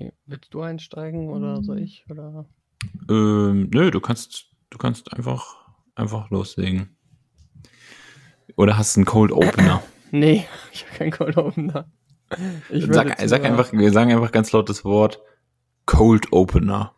[0.00, 0.12] Okay.
[0.24, 2.06] Willst du einsteigen oder soll ich?
[2.08, 2.46] Oder?
[3.10, 5.56] Ähm, nö, du kannst, du kannst einfach,
[5.94, 6.96] einfach loslegen.
[8.56, 9.82] Oder hast du einen Cold Opener?
[10.12, 11.88] Nee, ich habe keinen Cold Opener.
[12.68, 15.20] Ich würde Sag, sag einfach, wir sagen einfach ganz laut das Wort
[15.86, 16.96] Cold Opener.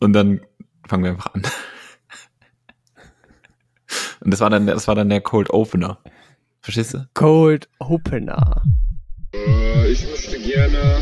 [0.00, 0.42] Und dann
[0.86, 1.40] fangen wir einfach an.
[4.20, 5.98] Und das war dann, das war dann der Cold Opener.
[6.60, 7.08] Verstehst du?
[7.14, 8.62] Cold Opener.
[9.32, 11.00] Äh, ich möchte gerne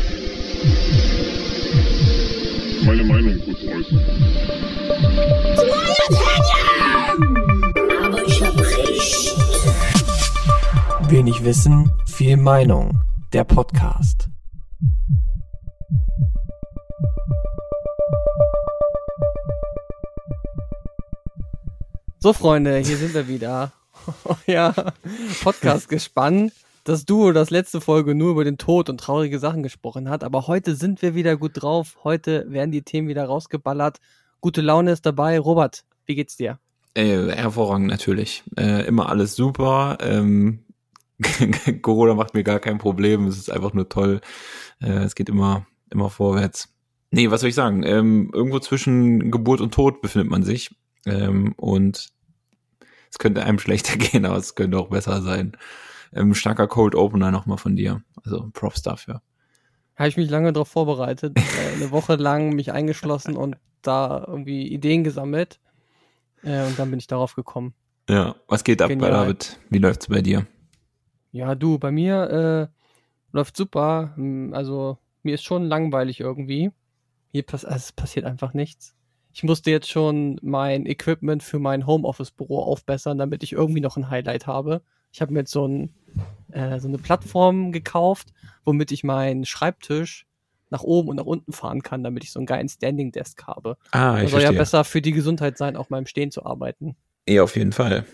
[11.07, 13.01] Wenig Wissen, viel Meinung.
[13.33, 14.29] Der Podcast.
[22.19, 23.71] So, Freunde, hier sind wir wieder.
[24.45, 24.75] ja,
[25.41, 26.53] Podcast gespannt.
[26.89, 30.23] Das Duo, das letzte Folge nur über den Tod und traurige Sachen gesprochen hat.
[30.23, 31.99] Aber heute sind wir wieder gut drauf.
[32.03, 33.99] Heute werden die Themen wieder rausgeballert.
[34.41, 35.37] Gute Laune ist dabei.
[35.37, 36.57] Robert, wie geht's dir?
[36.95, 38.41] Äh, hervorragend natürlich.
[38.57, 39.99] Äh, immer alles super.
[40.01, 40.65] Ähm,
[41.83, 43.27] Corona macht mir gar kein Problem.
[43.27, 44.19] Es ist einfach nur toll.
[44.81, 46.73] Äh, es geht immer, immer vorwärts.
[47.11, 47.83] Nee, was soll ich sagen?
[47.83, 50.71] Ähm, irgendwo zwischen Geburt und Tod befindet man sich.
[51.05, 52.09] Ähm, und
[53.11, 55.55] es könnte einem schlechter gehen, aber es könnte auch besser sein.
[56.13, 58.01] Ähm, starker Cold Opener nochmal von dir.
[58.23, 59.21] Also Props dafür.
[59.95, 61.37] Habe ich mich lange darauf vorbereitet.
[61.37, 65.59] äh, eine Woche lang mich eingeschlossen und da irgendwie Ideen gesammelt.
[66.43, 67.73] Äh, und dann bin ich darauf gekommen.
[68.09, 69.11] Ja, was geht ab Genial.
[69.11, 69.59] bei David?
[69.69, 70.47] Wie läuft's bei dir?
[71.31, 74.13] Ja, du, bei mir äh, läuft super.
[74.15, 76.71] Hm, Also, mir ist schon langweilig irgendwie.
[77.31, 78.95] Hier pass also, es passiert einfach nichts.
[79.31, 84.09] Ich musste jetzt schon mein Equipment für mein Homeoffice-Büro aufbessern, damit ich irgendwie noch ein
[84.09, 84.81] Highlight habe.
[85.11, 85.93] Ich habe mir jetzt so, ein,
[86.51, 88.29] äh, so eine Plattform gekauft,
[88.63, 90.25] womit ich meinen Schreibtisch
[90.69, 93.77] nach oben und nach unten fahren kann, damit ich so einen geilen Standing Desk habe.
[93.91, 94.57] Ah, Das ich soll ja verstehe.
[94.59, 96.95] besser für die Gesundheit sein, auch mal im Stehen zu arbeiten.
[97.27, 98.05] Ja, auf jeden Fall.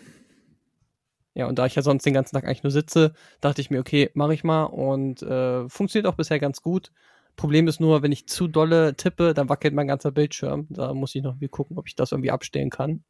[1.34, 3.80] Ja, und da ich ja sonst den ganzen Tag eigentlich nur sitze, dachte ich mir,
[3.82, 6.94] okay, mache ich mal und äh, funktioniert auch bisher ganz gut.
[7.36, 10.67] Problem ist nur, wenn ich zu dolle tippe, dann wackelt mein ganzer Bildschirm.
[10.70, 13.04] Da muss ich noch irgendwie gucken, ob ich das irgendwie abstellen kann.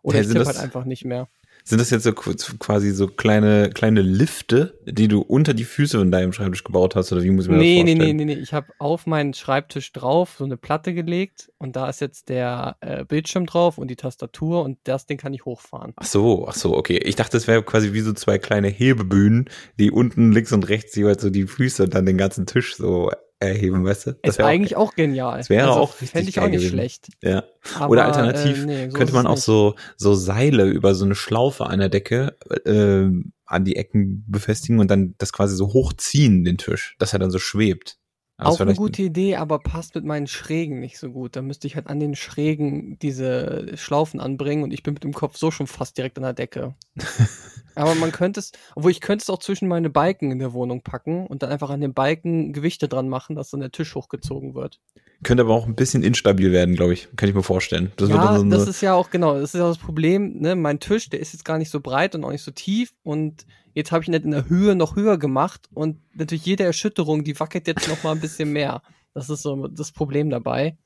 [0.00, 1.28] Oder Ja, ich tippe das- halt einfach nicht mehr.
[1.68, 5.98] Sind das jetzt so qu- quasi so kleine, kleine Lifte, die du unter die Füße
[5.98, 7.10] von deinem Schreibtisch gebaut hast?
[7.10, 8.16] Oder wie muss ich mir Nee, das nee, vorstellen?
[8.18, 8.40] nee, nee, nee.
[8.40, 12.76] Ich habe auf meinen Schreibtisch drauf so eine Platte gelegt und da ist jetzt der
[12.82, 15.92] äh, Bildschirm drauf und die Tastatur und das Ding kann ich hochfahren.
[15.96, 16.98] Ach so, ach so, okay.
[16.98, 19.50] Ich dachte, es wäre quasi wie so zwei kleine Hebebühnen,
[19.80, 23.10] die unten links und rechts jeweils so die Füße und dann den ganzen Tisch so
[23.38, 24.10] erheben, weißt du?
[24.22, 25.38] ist wär eigentlich auch, genial.
[25.38, 26.70] das wäre auch richtig Fände ich auch nicht gewesen.
[26.70, 27.08] schlecht.
[27.22, 27.44] Ja.
[27.78, 29.44] Aber, Oder alternativ äh, nee, so könnte man auch nicht.
[29.44, 33.10] so, so Seile über so eine Schlaufe an der Decke äh,
[33.46, 37.30] an die Ecken befestigen und dann das quasi so hochziehen, den Tisch, dass er dann
[37.30, 37.98] so schwebt.
[38.38, 41.36] Das Auch eine gute Idee, aber passt mit meinen Schrägen nicht so gut.
[41.36, 45.14] Da müsste ich halt an den Schrägen diese Schlaufen anbringen und ich bin mit dem
[45.14, 46.74] Kopf so schon fast direkt an der Decke.
[47.74, 50.82] aber man könnte es, obwohl ich könnte es auch zwischen meine Balken in der Wohnung
[50.82, 54.54] packen und dann einfach an den Balken Gewichte dran machen, dass dann der Tisch hochgezogen
[54.54, 54.80] wird.
[55.22, 57.08] Könnte aber auch ein bisschen instabil werden, glaube ich.
[57.16, 57.92] Kann ich mir vorstellen.
[57.96, 60.40] Das wird ja, dann so das ist ja auch genau, das ist ja das Problem,
[60.40, 60.56] ne?
[60.56, 63.46] Mein Tisch, der ist jetzt gar nicht so breit und auch nicht so tief und
[63.72, 67.24] jetzt habe ich ihn nicht in der Höhe noch höher gemacht und natürlich jede Erschütterung,
[67.24, 68.82] die wackelt jetzt noch mal ein bisschen mehr.
[69.14, 70.76] Das ist so das Problem dabei.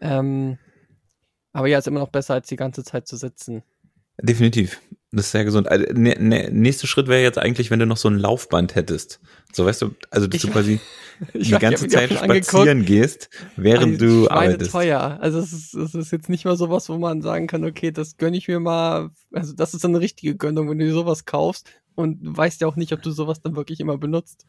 [0.00, 0.58] Ähm,
[1.52, 3.62] aber ja, ist immer noch besser, als die ganze Zeit zu sitzen.
[4.20, 4.80] Definitiv.
[5.12, 5.68] Das ist sehr gesund.
[5.68, 9.20] Also, ne, ne, nächster Schritt wäre jetzt eigentlich, wenn du noch so ein Laufband hättest.
[9.52, 10.80] So, weißt du, also dass Ich- du quasi
[11.34, 12.46] die ich ganze Zeit angeguckt.
[12.46, 14.72] spazieren gehst, während Also, du arbeitest.
[14.72, 15.18] teuer.
[15.20, 18.16] Also es ist, es ist jetzt nicht mal sowas, wo man sagen kann, okay, das
[18.18, 19.10] gönne ich mir mal.
[19.32, 22.66] Also das ist eine richtige Gönnung, wenn du dir sowas kaufst und du weißt ja
[22.66, 24.44] auch nicht, ob du sowas dann wirklich immer benutzt.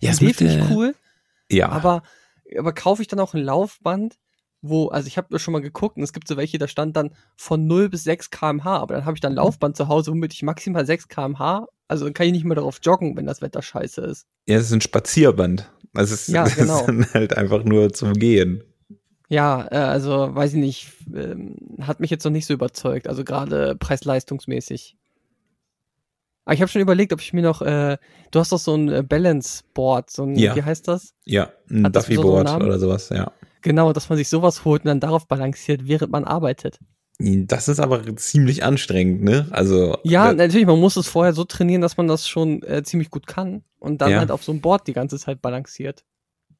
[0.00, 0.94] Ja, mit finde ich cool,
[1.50, 2.02] Ja, aber,
[2.58, 4.18] aber kaufe ich dann auch ein Laufband,
[4.62, 7.10] wo, also ich habe schon mal geguckt und es gibt so welche, da stand dann
[7.36, 10.32] von 0 bis 6 kmh, aber dann habe ich dann ein Laufband zu Hause, womit
[10.34, 13.62] ich maximal 6 kmh, also dann kann ich nicht mehr darauf joggen, wenn das Wetter
[13.62, 14.26] scheiße ist.
[14.46, 15.70] ja, es ist ein Spazierband.
[15.94, 16.80] Also es ist, Ja, genau.
[16.80, 18.62] ist dann halt einfach nur zum Gehen.
[19.28, 23.24] Ja, äh, also weiß ich nicht, ähm, hat mich jetzt noch nicht so überzeugt, also
[23.24, 24.96] gerade preis-leistungsmäßig.
[26.44, 27.96] Aber ich habe schon überlegt, ob ich mir noch, äh,
[28.30, 30.56] du hast doch so ein äh, Balance Board, so ein, Ja.
[30.56, 31.14] wie heißt das?
[31.24, 33.32] Ja, ein Hat das so oder sowas, ja.
[33.62, 36.78] Genau, dass man sich sowas holt und dann darauf balanciert, während man arbeitet.
[37.18, 39.46] Das ist aber ziemlich anstrengend, ne?
[39.50, 42.82] Also Ja, da- natürlich, man muss es vorher so trainieren, dass man das schon äh,
[42.82, 44.18] ziemlich gut kann und dann Ja.
[44.20, 46.04] halt auf so einem Board die ganze Zeit balanciert.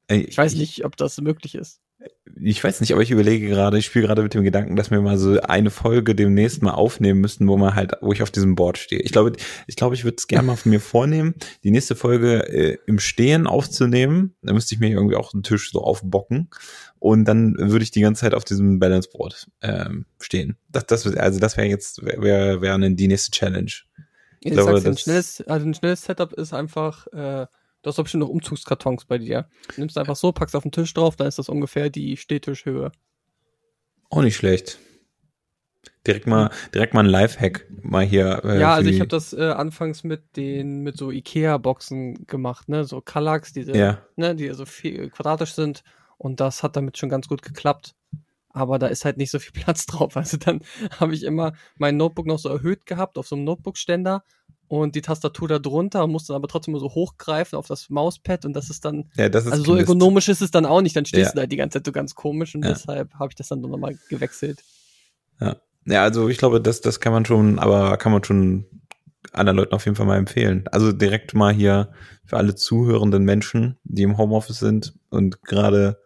[0.08, 1.81] ey, Ich weiß nicht, ob das möglich ist.
[2.43, 5.00] ich weiß nicht, aber ich überlege gerade, ich spiele gerade mit dem Gedanken, dass wir
[5.03, 8.55] mal so eine Folge demnächst mal aufnehmen müssten, wo man halt, wo ich auf diesem
[8.55, 9.00] Board stehe.
[9.03, 9.32] Ich glaube,
[9.67, 12.99] ich glaube, ich würde es gerne mal von mir vornehmen, die nächste Folge äh, im
[12.99, 14.35] Stehen aufzunehmen.
[14.43, 16.49] Da müsste ich mir irgendwie auch einen Tisch so aufbocken
[17.00, 20.56] und dann würde ich die ganze Zeit auf diesem Balance Board ähm, stehen.
[20.69, 23.73] Das, das, also das wäre jetzt wäre wäre die nächste Challenge.
[24.41, 27.47] Ich, glaube, sag's ein schnelles, also ein schnelles Setup ist einfach, äh,
[27.82, 29.49] du hast doch bestimmt noch Umzugskartons bei dir.
[29.75, 32.93] Du nimmst einfach so, packst auf den Tisch drauf, dann ist das ungefähr die Stehtischhöhe.
[34.11, 34.79] Auch nicht schlecht.
[36.06, 38.43] Direkt mal, direkt mal ein Lifehack mal hier.
[38.44, 42.85] Äh, ja, also ich habe das äh, anfangs mit den, mit so Ikea-Boxen gemacht, ne,
[42.85, 44.03] so Kallax, diese, Ja.
[44.17, 45.82] ne, die so viel quadratisch sind
[46.20, 47.94] und das hat damit schon ganz gut geklappt.
[48.52, 50.17] Aber da ist halt nicht so viel Platz drauf.
[50.17, 50.61] Also dann
[51.00, 54.22] habe ich immer mein Notebook noch so erhöht gehabt auf so einem Notebook-Ständer
[54.69, 57.88] und die Tastatur da drunter und musste dann aber trotzdem immer so hochgreifen auf das
[57.88, 59.84] Mauspad und das ist dann, Ja, das ist also so Mist.
[59.84, 61.32] ökonomisch ist es dann auch nicht, dann stehst Ja.
[61.32, 62.70] du da die ganze Zeit so ganz komisch und Ja.
[62.70, 64.62] deshalb habe ich das dann nochmal gewechselt.
[65.87, 68.67] Ja, also ich glaube, das, das kann man schon, aber kann man schon
[69.32, 70.64] anderen Leuten auf jeden Fall mal empfehlen.
[70.70, 71.93] Also direkt mal hier
[72.26, 75.99] für alle zuhörenden Menschen, die im Homeoffice sind und gerade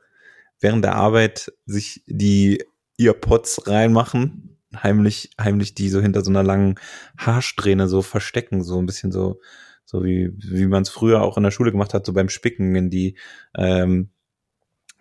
[0.65, 2.65] während der Arbeit sich die
[2.99, 6.77] Earpods reinmachen, heimlich, heimlich die so hinter so einer langen
[7.19, 9.41] Haarsträhne so verstecken, so ein bisschen so,
[9.85, 12.73] so wie, wie man es früher auch in der Schule gemacht hat, so beim Spicken,
[12.73, 13.19] wenn die,
[13.55, 14.09] ähm,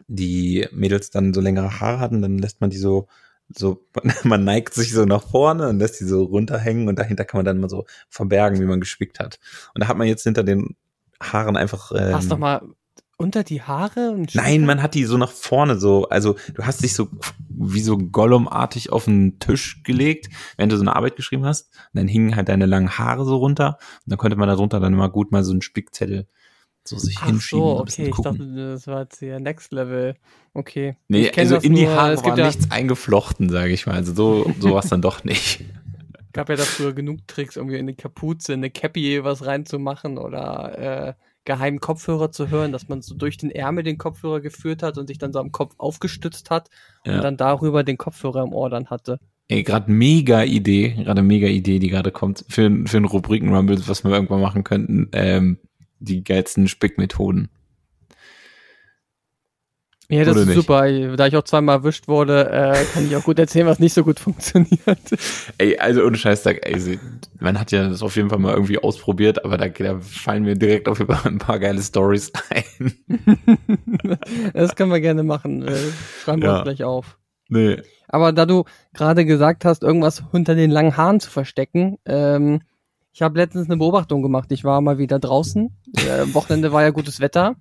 [0.08, 3.08] die Mädels dann so längere Haare hatten, dann lässt man die so,
[3.48, 3.88] so,
[4.26, 7.46] man neigt sich so nach vorne und lässt die so runterhängen und dahinter kann man
[7.46, 9.40] dann mal so verbergen, wie man gespickt hat.
[9.74, 10.76] Und da hat man jetzt hinter den
[11.22, 11.94] Haaren einfach.
[11.96, 12.64] Ähm, Hast doch mal
[13.18, 14.12] unter die Haare?
[14.12, 17.10] und Nein, man hat die so nach vorne so, also du hast dich so
[17.50, 21.70] wie so Gollum-artig auf den Tisch gelegt, während du so eine Arbeit geschrieben hast.
[21.94, 24.80] Und dann hingen halt deine langen Haare so runter und dann konnte man da drunter
[24.80, 26.28] dann immer gut mal so einen Spickzettel
[26.86, 27.64] so sich Ach hinschieben.
[27.64, 30.16] so, okay, ich dachte, das war jetzt hier Next Level.
[30.54, 30.98] Okay.
[31.08, 33.96] Nee, also in die Haare es gibt war ja, nichts eingeflochten, sage ich mal.
[33.96, 35.64] Also so, so war es dann doch nicht.
[36.34, 40.18] gab ja da früher genug Tricks, irgendwie in eine Kapuze, in eine Cappy was reinzumachen
[40.18, 41.14] oder äh,
[41.46, 45.08] geheimen Kopfhörer zu hören, dass man so durch den Ärmel den Kopfhörer geführt hat und
[45.08, 46.70] sich dann so am Kopf aufgestützt hat
[47.06, 47.16] Ja.
[47.16, 49.20] und dann darüber den Kopfhörer im Ohr dann hatte.
[49.50, 54.04] Ey, gerade mega Idee, gerade mega Idee, die gerade kommt für, für einen Rubriken-Rumble, was
[54.04, 55.10] wir irgendwann machen könnten.
[55.12, 55.58] Ähm,
[56.00, 57.50] die geilsten Spickmethoden.
[60.14, 60.56] Ja, das Oder ist nicht?
[60.58, 61.16] super.
[61.16, 64.04] Da ich auch zweimal erwischt wurde, äh, kann ich auch gut erzählen, was nicht so
[64.04, 65.00] gut funktioniert.
[65.58, 67.00] Ey, also ohne Scheiß, da, ey,
[67.40, 70.56] man hat ja das auf jeden Fall mal irgendwie ausprobiert, aber da, da fallen mir
[70.56, 72.94] direkt auf ein paar geile Stories ein.
[74.54, 75.66] das können wir gerne machen.
[76.24, 76.56] Schreiben wir Ja.
[76.58, 77.18] uns gleich auf.
[77.50, 77.82] Nee.
[78.08, 82.62] Aber da du gerade gesagt hast, irgendwas unter den langen Haaren zu verstecken, ähm,
[83.14, 84.52] ich habe letztens eine Beobachtung gemacht.
[84.52, 85.76] Ich war mal wieder draußen.
[85.98, 87.56] Äh, Wochenende war ja gutes Wetter.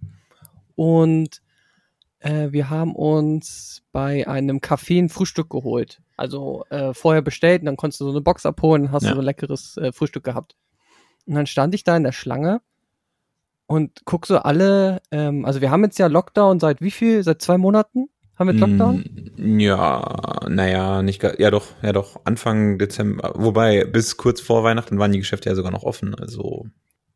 [0.77, 1.41] Und
[2.23, 6.01] äh, wir haben uns bei einem Café ein Frühstück geholt.
[6.17, 9.11] Also äh, vorher bestellt und dann konntest du so eine Box abholen und hast Ja.
[9.11, 10.57] du so ein leckeres äh, Frühstück gehabt.
[11.27, 12.61] Und dann stand ich da in der Schlange
[13.67, 17.23] und guck so alle, ähm, also wir haben jetzt ja Lockdown seit wie viel?
[17.23, 18.09] Seit zwei Monaten?
[18.39, 19.05] Haben wir jetzt Lockdown?
[19.61, 25.13] Ja, naja, nicht, ja doch, ja doch, Anfang Dezember, wobei bis kurz vor Weihnachten waren
[25.13, 26.67] die Geschäfte ja sogar noch offen, also.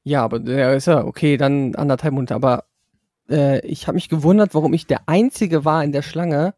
[0.05, 2.35] Ja, aber ja, ist ja okay, dann anderthalb Monate.
[2.35, 2.65] Aber
[3.31, 6.55] äh, ich habe mich gewundert, warum ich der Einzige war in der Schlange,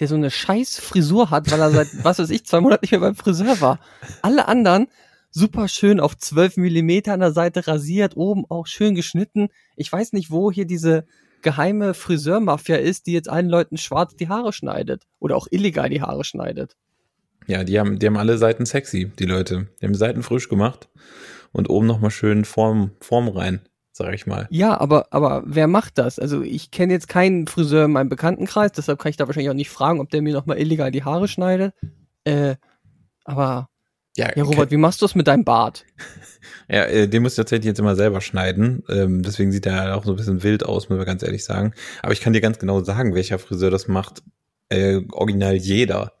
[0.00, 2.92] der so eine scheiß Frisur hat, weil er seit, was weiß ich, zwei Monaten nicht
[2.92, 3.78] mehr beim Friseur war.
[4.22, 4.88] Alle anderen
[5.30, 9.48] super schön auf 12 Millimeter an der Seite rasiert, oben auch schön geschnitten.
[9.76, 11.06] Ich weiß nicht, wo hier diese
[11.40, 15.04] geheime Friseurmafia ist, die jetzt allen Leuten schwarz die Haare schneidet.
[15.18, 16.76] Oder auch illegal die Haare schneidet.
[17.46, 19.68] Ja, die haben, die haben alle Seiten sexy, die Leute.
[19.80, 20.88] Die haben Seiten frisch gemacht
[21.50, 23.60] und oben nochmal schön Form, Form rein,
[24.02, 24.46] sag ich mal.
[24.50, 26.18] Ja, aber, aber wer macht das?
[26.18, 29.54] Also ich kenne jetzt keinen Friseur in meinem Bekanntenkreis, deshalb kann ich da wahrscheinlich auch
[29.54, 31.74] nicht fragen, ob der mir nochmal illegal die Haare schneidet.
[32.24, 32.56] Äh,
[33.24, 33.68] aber,
[34.16, 35.86] ja, Robert, wie machst du es mit deinem Bart?
[36.68, 38.82] Ja, äh, den muss ich tatsächlich jetzt immer selber schneiden.
[38.88, 41.72] Ähm, deswegen sieht er auch so ein bisschen wild aus, muss man ganz ehrlich sagen.
[42.02, 44.22] Aber ich kann dir ganz genau sagen, welcher Friseur das macht.
[44.68, 46.14] Äh, original jeder.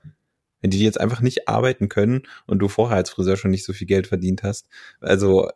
[0.60, 3.72] Wenn die jetzt einfach nicht arbeiten können und du vorher als Friseur schon nicht so
[3.72, 4.68] viel Geld verdient hast,
[5.00, 5.48] also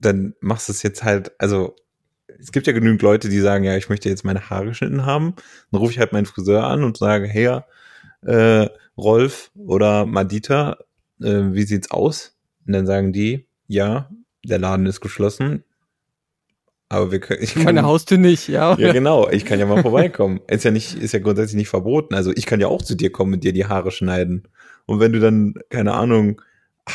[0.00, 1.76] dann machst du es jetzt halt, also
[2.38, 5.34] es gibt ja genügend Leute, die sagen, ja, ich möchte jetzt meine Haare geschnitten haben.
[5.70, 7.60] Dann rufe ich halt meinen Friseur an und sage, hey,
[8.22, 10.78] äh, Rolf oder Madita,
[11.20, 12.36] äh, wie sieht's aus?
[12.66, 14.10] Und dann sagen die, ja,
[14.44, 15.64] der Laden ist geschlossen.
[16.88, 18.76] Aber wir können, ich kann, Meine Haustür nicht, ja.
[18.76, 20.40] ja genau, ich kann ja mal vorbeikommen.
[20.48, 22.14] Ist ja nicht, ist ja grundsätzlich nicht verboten.
[22.14, 24.48] Also ich kann ja auch zu dir kommen und dir die Haare schneiden.
[24.86, 26.42] Und wenn du dann, keine Ahnung,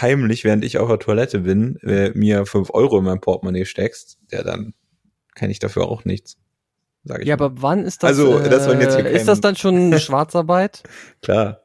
[0.02, 4.18] heimlich, während ich auf der Toilette bin, äh, mir fünf Euro in mein Portemonnaie steckst,
[4.32, 4.74] ja, dann
[5.36, 6.38] kann ich dafür auch nichts.
[7.04, 7.46] sage ich Ja, mal.
[7.46, 8.10] aber wann ist das?
[8.10, 10.84] Also, das jetzt äh, kein- ist das dann schon Schwarzarbeit?
[11.22, 11.62] Klar.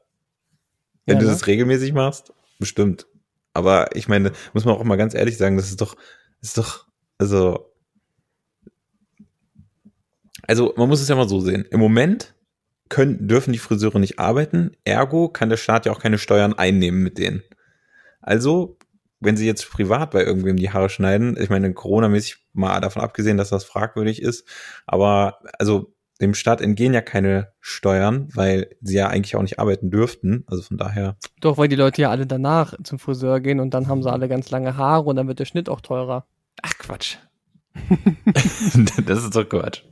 [1.06, 1.32] Wenn Ja, du ne?
[1.32, 3.06] das regelmäßig machst, bestimmt.
[3.54, 5.94] Aber ich meine, muss man auch mal ganz ehrlich sagen, das ist doch,
[6.40, 6.87] das ist doch,
[7.18, 7.66] also,
[10.46, 11.64] also man muss es ja mal so sehen.
[11.70, 12.34] Im Moment
[12.88, 17.02] können, dürfen die Friseure nicht arbeiten, ergo kann der Staat ja auch keine Steuern einnehmen
[17.02, 17.42] mit denen.
[18.20, 18.78] Also,
[19.20, 23.36] wenn sie jetzt privat bei irgendwem die Haare schneiden, ich meine, Corona-mäßig mal davon abgesehen,
[23.36, 24.46] dass das fragwürdig ist,
[24.86, 29.90] aber also dem Staat entgehen ja keine Steuern, weil sie ja eigentlich auch nicht arbeiten
[29.90, 30.44] dürften.
[30.46, 33.88] Also von daher, Doch, weil die Leute ja alle danach zum Friseur gehen und dann
[33.88, 36.26] haben sie alle ganz lange Haare und dann wird der Schnitt auch teurer.
[36.62, 37.16] ach Quatsch.
[39.06, 39.82] das ist doch Quatsch.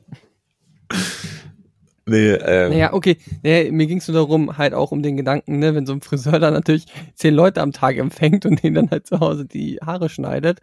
[2.09, 3.19] Nee, ähm, Naja, okay.
[3.43, 6.01] Naja, mir ging es nur darum, halt auch um den Gedanken, ne, wenn so ein
[6.01, 9.79] Friseur dann natürlich zehn Leute am Tag empfängt und denen dann halt zu Hause die
[9.85, 10.61] Haare schneidet,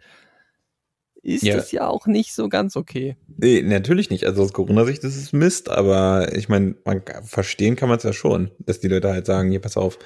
[1.22, 1.56] ist Ja.
[1.56, 3.16] das ja auch nicht so ganz okay.
[3.36, 4.26] Nee, natürlich nicht.
[4.26, 8.12] Also aus Corona-Sicht ist es Mist, aber ich meine, man verstehen kann man es ja
[8.12, 9.98] schon, dass die Leute halt sagen, hier, pass auf,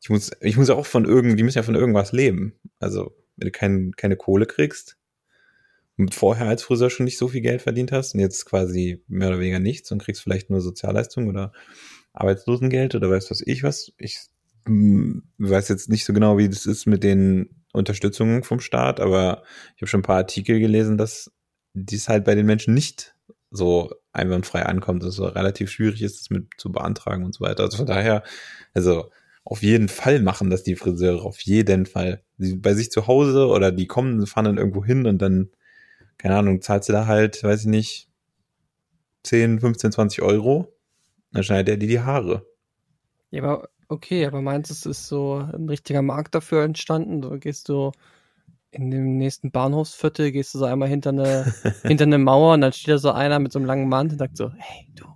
[0.00, 2.54] ich muss, ich muss ja auch von irgend, die müssen ja von irgendwas leben.
[2.78, 4.96] Also, wenn du kein, keine Kohle kriegst
[6.10, 9.38] vorher als Friseur schon nicht so viel Geld verdient hast und jetzt quasi mehr oder
[9.38, 11.52] weniger nichts und kriegst vielleicht nur Sozialleistung oder
[12.12, 13.92] Arbeitslosengeld oder weiß was ich was.
[13.98, 14.18] Ich
[14.66, 19.42] hm, weiß jetzt nicht so genau, wie das ist mit den Unterstützungen vom Staat, aber
[19.74, 21.32] ich habe schon ein paar Artikel gelesen, dass
[21.74, 23.14] dies halt bei den Menschen nicht
[23.50, 27.64] so einwandfrei ankommt, dass es relativ schwierig ist, das mit zu beantragen und so weiter.
[27.64, 28.22] Also von daher,
[28.72, 29.10] also
[29.44, 32.22] auf jeden Fall machen das die Friseure, auf jeden Fall.
[32.38, 35.50] Die, bei sich zu Hause oder die kommen, fahren dann irgendwo hin und dann,
[36.18, 38.08] keine Ahnung, zahlst du da halt, weiß ich nicht,
[39.24, 40.72] 10, 15, 20 Euro,
[41.32, 42.46] dann schneidet er dir die Haare.
[43.30, 47.22] Ja, aber okay, aber meinst du, es ist so ein richtiger Markt dafür entstanden?
[47.22, 47.92] Du gehst du
[48.70, 51.52] in dem nächsten Bahnhofsviertel, gehst du so einmal hinter eine,
[51.82, 54.18] hinter eine Mauer und dann steht da so einer mit so einem langen Mantel und
[54.18, 55.06] sagt so, hey, du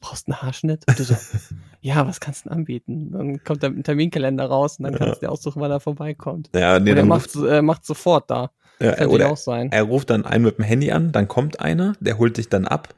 [0.00, 0.84] brauchst einen Haarschnitt?
[0.86, 1.16] Und du so,
[1.80, 3.12] ja, was kannst du denn anbieten?
[3.12, 5.80] Dann kommt er mit dem Terminkalender raus und dann kannst du dir aussuchen, wann er
[5.80, 6.50] vorbeikommt.
[6.54, 8.50] Ja, nee, Oder er macht, äh, macht sofort da.
[8.80, 9.70] Ja, Könnte oder auch sein.
[9.72, 12.66] Er ruft dann einen mit dem Handy an, dann kommt einer, der holt dich dann
[12.66, 12.94] ab,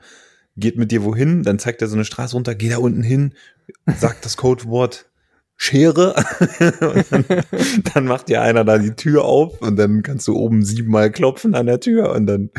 [0.56, 3.34] geht mit dir wohin, dann zeigt er so eine Straße runter, geh da unten hin,
[3.86, 5.06] sagt das Codewort
[5.58, 6.14] Schere
[7.10, 7.24] dann,
[7.94, 11.54] dann macht dir einer da die Tür auf und dann kannst du oben siebenmal klopfen
[11.54, 12.50] an der Tür und dann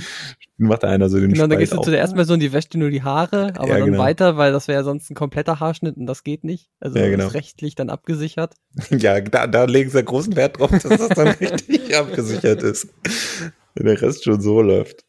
[0.58, 1.86] macht da einer so den Genau, dann Spalt gehst du auf.
[1.86, 4.00] zu der ersten Person, die wäscht dir nur die Haare, aber Ja, dann genau.
[4.04, 6.70] weiter, weil das wäre ja sonst ein kompletter Haarschnitt und das geht nicht.
[6.80, 7.28] Also Ja, genau.
[7.28, 8.56] ist rechtlich dann abgesichert.
[8.90, 12.88] Ja, da, da legen sie großen Wert drauf, dass das dann richtig abgesichert ist.
[13.76, 15.06] Wenn der Rest schon so läuft.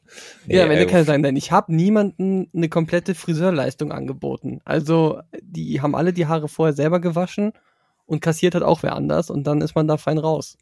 [0.47, 4.61] Ja, am Ende kann es sein, denn ich habe niemanden eine komplette Friseurleistung angeboten.
[4.67, 7.53] Also die haben alle die Haare vorher selber gewaschen
[8.09, 10.57] und kassiert hat auch wer anders und dann ist man da fein raus.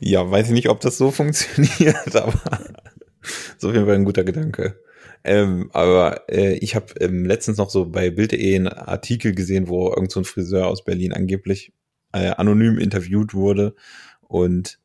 [0.00, 2.58] Ja, weiß ich nicht, ob das so funktioniert, aber
[3.58, 4.80] so auf jeden Fall ein guter Gedanke.
[5.22, 9.90] Ähm, aber äh, ich habe ähm, letztens noch so bei Bild.de einen Artikel gesehen, wo
[9.90, 11.72] irgend so ein Friseur aus Berlin angeblich
[12.12, 13.74] äh, anonym interviewt wurde
[14.22, 14.78] und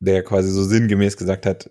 [0.00, 1.70] der quasi so sinngemäß gesagt hat,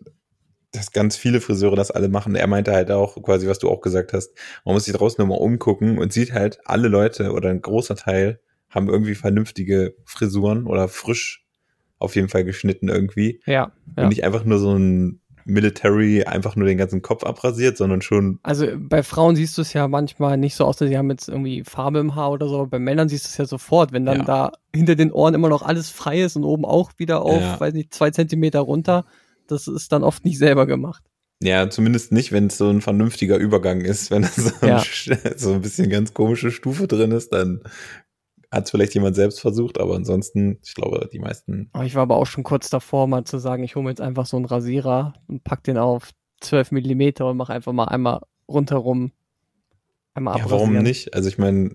[0.72, 2.33] dass ganz viele Friseure das alle machen.
[2.33, 4.33] Er meinte halt auch quasi, was du auch gesagt hast,
[4.65, 8.39] man muss sich draußen nochmal umgucken und sieht halt, alle Leute oder ein großer Teil
[8.74, 11.46] haben irgendwie vernünftige Frisuren oder frisch
[12.00, 13.72] auf jeden Fall geschnitten irgendwie Ja.
[13.98, 14.03] ja.
[14.03, 18.39] und nicht einfach nur so ein Military einfach nur den ganzen Kopf abrasiert, sondern schon
[18.44, 21.27] Also bei Frauen siehst du es ja manchmal nicht so aus, dass sie haben jetzt
[21.27, 24.06] irgendwie Farbe im Haar oder so, aber bei Männern siehst du es ja sofort, wenn
[24.06, 24.24] dann Ja.
[24.25, 27.60] da hinter den Ohren immer noch alles frei ist und oben auch wieder auf, Ja.
[27.60, 29.06] weiß nicht, zwei Zentimeter runter.
[29.48, 31.03] Das ist dann oft nicht selber gemacht.
[31.42, 34.12] ja, zumindest nicht, wenn es so ein vernünftiger Übergang ist.
[34.12, 34.82] Wenn da so, Ja.
[35.36, 37.62] So ein bisschen ganz komische Stufe drin ist, dann
[38.53, 42.15] hat es vielleicht jemand selbst versucht, aber ansonsten, ich glaube, die meisten ich war aber
[42.17, 45.13] auch schon kurz davor, mal zu sagen, ich hole mir jetzt einfach so einen Rasierer
[45.27, 49.12] und pack den auf 12 Millimeter und mache einfach mal einmal rundherum
[50.13, 51.13] einmal Ja, warum nicht?
[51.15, 51.74] Also ich meine,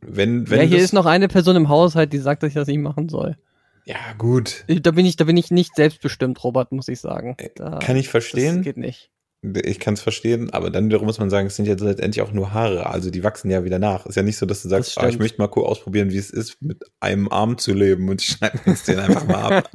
[0.00, 2.54] wenn, wenn ja, hier das- ist noch eine Person im Haushalt, die sagt, dass ich
[2.54, 3.36] das nicht machen soll.
[3.84, 4.64] Ja, gut.
[4.68, 7.36] Da bin ich, da bin ich nicht selbstbestimmt, Robert, muss ich sagen.
[7.54, 8.62] Da, Äh, Kann ich das verstehen.
[8.62, 9.11] geht nicht.
[9.42, 12.32] Ich kann es verstehen, aber dann wiederum muss man sagen, es sind ja letztendlich auch
[12.32, 14.06] nur Haare, also die wachsen ja wieder nach.
[14.06, 16.18] Ist ja nicht so, dass du sagst, Das ah, ich möchte mal kurz ausprobieren, wie
[16.18, 19.58] es ist, mit einem Arm zu leben und ich schneide mir jetzt den einfach mal
[19.58, 19.70] ab.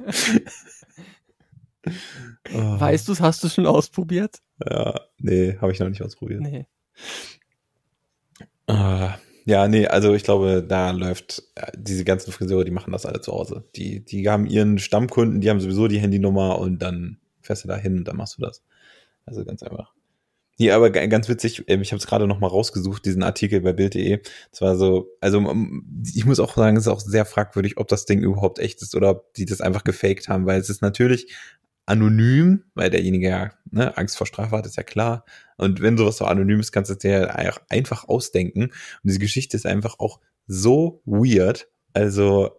[2.53, 4.37] oh, Weißt du es, hast du schon ausprobiert?
[4.65, 6.41] Ja, nee, habe ich noch nicht ausprobiert.
[6.41, 6.65] Nee.
[8.67, 13.05] Ah, ja, nee, also ich glaube, da läuft äh, diese ganzen Friseure, die machen das
[13.05, 13.65] alle zu Hause.
[13.75, 17.75] Die, die haben ihren Stammkunden, die haben sowieso die Handynummer und dann fährst du da
[17.77, 18.63] hin und dann machst du das.
[19.27, 19.93] Also ganz einfach.
[20.59, 23.61] Nee, aber ga- ganz witzig, ähm, ich habe es gerade noch mal rausgesucht, diesen Artikel
[23.61, 24.21] bei Bild.de.
[24.51, 25.53] Es war so, also
[26.15, 28.95] ich muss auch sagen, es ist auch sehr fragwürdig, ob das Ding überhaupt echt ist
[28.95, 31.31] oder ob die das einfach gefaked haben, weil es ist natürlich
[31.85, 35.25] anonym, weil derjenige ja ne, Angst vor Strafe hat, ist ja klar.
[35.57, 38.63] Und wenn sowas so anonym ist, kannst du dir ja einfach ausdenken.
[38.63, 41.69] Und diese Geschichte ist einfach auch so weird.
[41.93, 42.51] Also,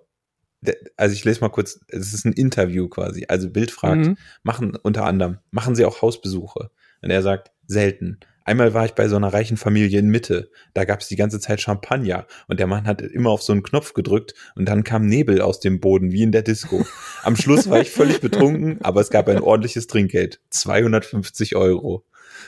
[0.96, 3.26] also ich lese mal kurz, es ist ein Interview quasi.
[3.28, 4.16] Also Bild fragt, Mhm.
[4.42, 6.70] machen unter anderem, machen Sie auch Hausbesuche?
[7.02, 8.18] Und er sagt, selten.
[8.44, 10.50] Einmal war ich bei so einer reichen Familie in Mitte.
[10.72, 13.62] Da gab es die ganze Zeit Champagner und der Mann hat immer auf so einen
[13.62, 16.86] Knopf gedrückt und dann kam Nebel aus dem Boden, wie in der Disco.
[17.22, 20.40] Am Schluss war ich völlig betrunken, aber es gab ein ordentliches Trinkgeld.
[20.48, 22.06] 250 Euro.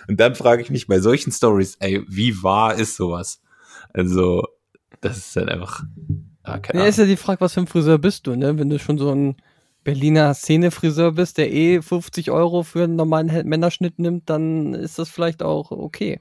[0.09, 3.43] Und dann frage ich mich bei solchen Stories, ey, wie wahr ist sowas?
[3.93, 4.47] Also,
[5.03, 6.87] das ist dann einfach, ah, keine Ja, Ahnung.
[6.87, 8.59] ist ja die Frage, was für ein Friseur bist du, ne?
[8.59, 9.37] Wenn du schon so ein
[9.85, 15.09] Berliner Szene-Friseur bist, der eh 50 Euro für einen normalen Männerschnitt nimmt, dann ist das
[15.09, 16.21] vielleicht auch okay.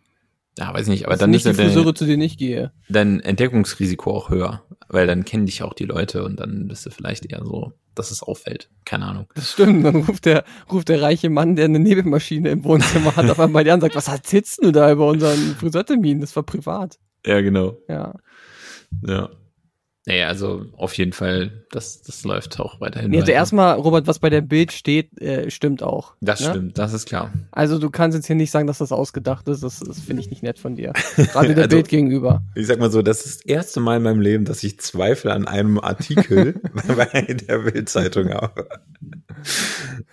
[0.57, 2.71] ja, weiß nicht, aber das dann ist nicht die Friseure, dein, zu denen ich gehe.
[2.87, 6.89] dein Entdeckungsrisiko auch höher, weil dann kennen dich auch die Leute und dann bist du
[6.89, 8.69] vielleicht eher so, dass es auffällt.
[8.85, 9.27] Keine Ahnung.
[9.35, 9.83] Das stimmt.
[9.85, 13.65] Dann ruft der, ruft der reiche Mann, der eine Nebelmaschine im Wohnzimmer hat, auf einmal
[13.65, 16.21] dir an und sagt, was erzählst du da über unseren Friseurtermin?
[16.21, 16.97] Das war privat.
[17.25, 17.77] Ja, genau.
[17.89, 18.13] Ja.
[19.05, 19.29] Ja.
[20.07, 23.11] Naja, also auf jeden Fall, das, das läuft auch weiterhin.
[23.11, 23.33] Nee, also weiter.
[23.37, 26.15] erstmal, Robert, was bei der Bild steht, äh, stimmt auch.
[26.21, 26.49] Das ne?
[26.49, 27.31] stimmt, das ist klar.
[27.51, 29.61] Also du kannst jetzt hier nicht sagen, dass das ausgedacht ist.
[29.61, 30.93] Das, das finde ich nicht nett von dir.
[31.15, 32.41] Gerade der Also- Bild gegenüber.
[32.55, 35.31] Ich sag mal so, das ist das erste Mal in meinem Leben, dass ich Zweifel
[35.31, 38.67] an einem Artikel bei der Bildzeitung habe.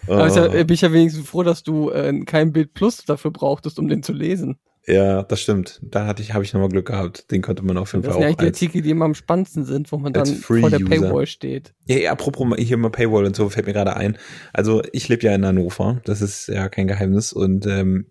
[0.09, 0.53] Aber ist ja, Oh.
[0.53, 3.89] äh, bin ich ja wenigstens froh, dass du äh, kein Bild Plus dafür brauchtest, um
[3.89, 4.59] den zu lesen.
[4.87, 5.81] Ja, das stimmt.
[5.83, 7.31] Da hatte ich, habe ich nochmal Glück gehabt.
[7.33, 9.05] Den konnte man auf jeden Das Fall sind ja auch eigentlich die Artikel, die immer
[9.05, 11.09] am spannendsten sind, wo man dann vor der Free-User.
[11.09, 11.75] Paywall steht.
[11.87, 14.17] Ja, ja, apropos hier mal Paywall und so fällt mir gerade ein.
[14.53, 18.07] Also ich lebe ja in Hannover, das ist ja kein Geheimnis und ähm,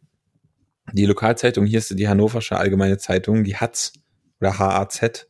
[0.94, 3.94] die Lokalzeitung hier ist die Hannoversche Allgemeine Zeitung, die HAZ
[4.42, 5.28] oder HAZ.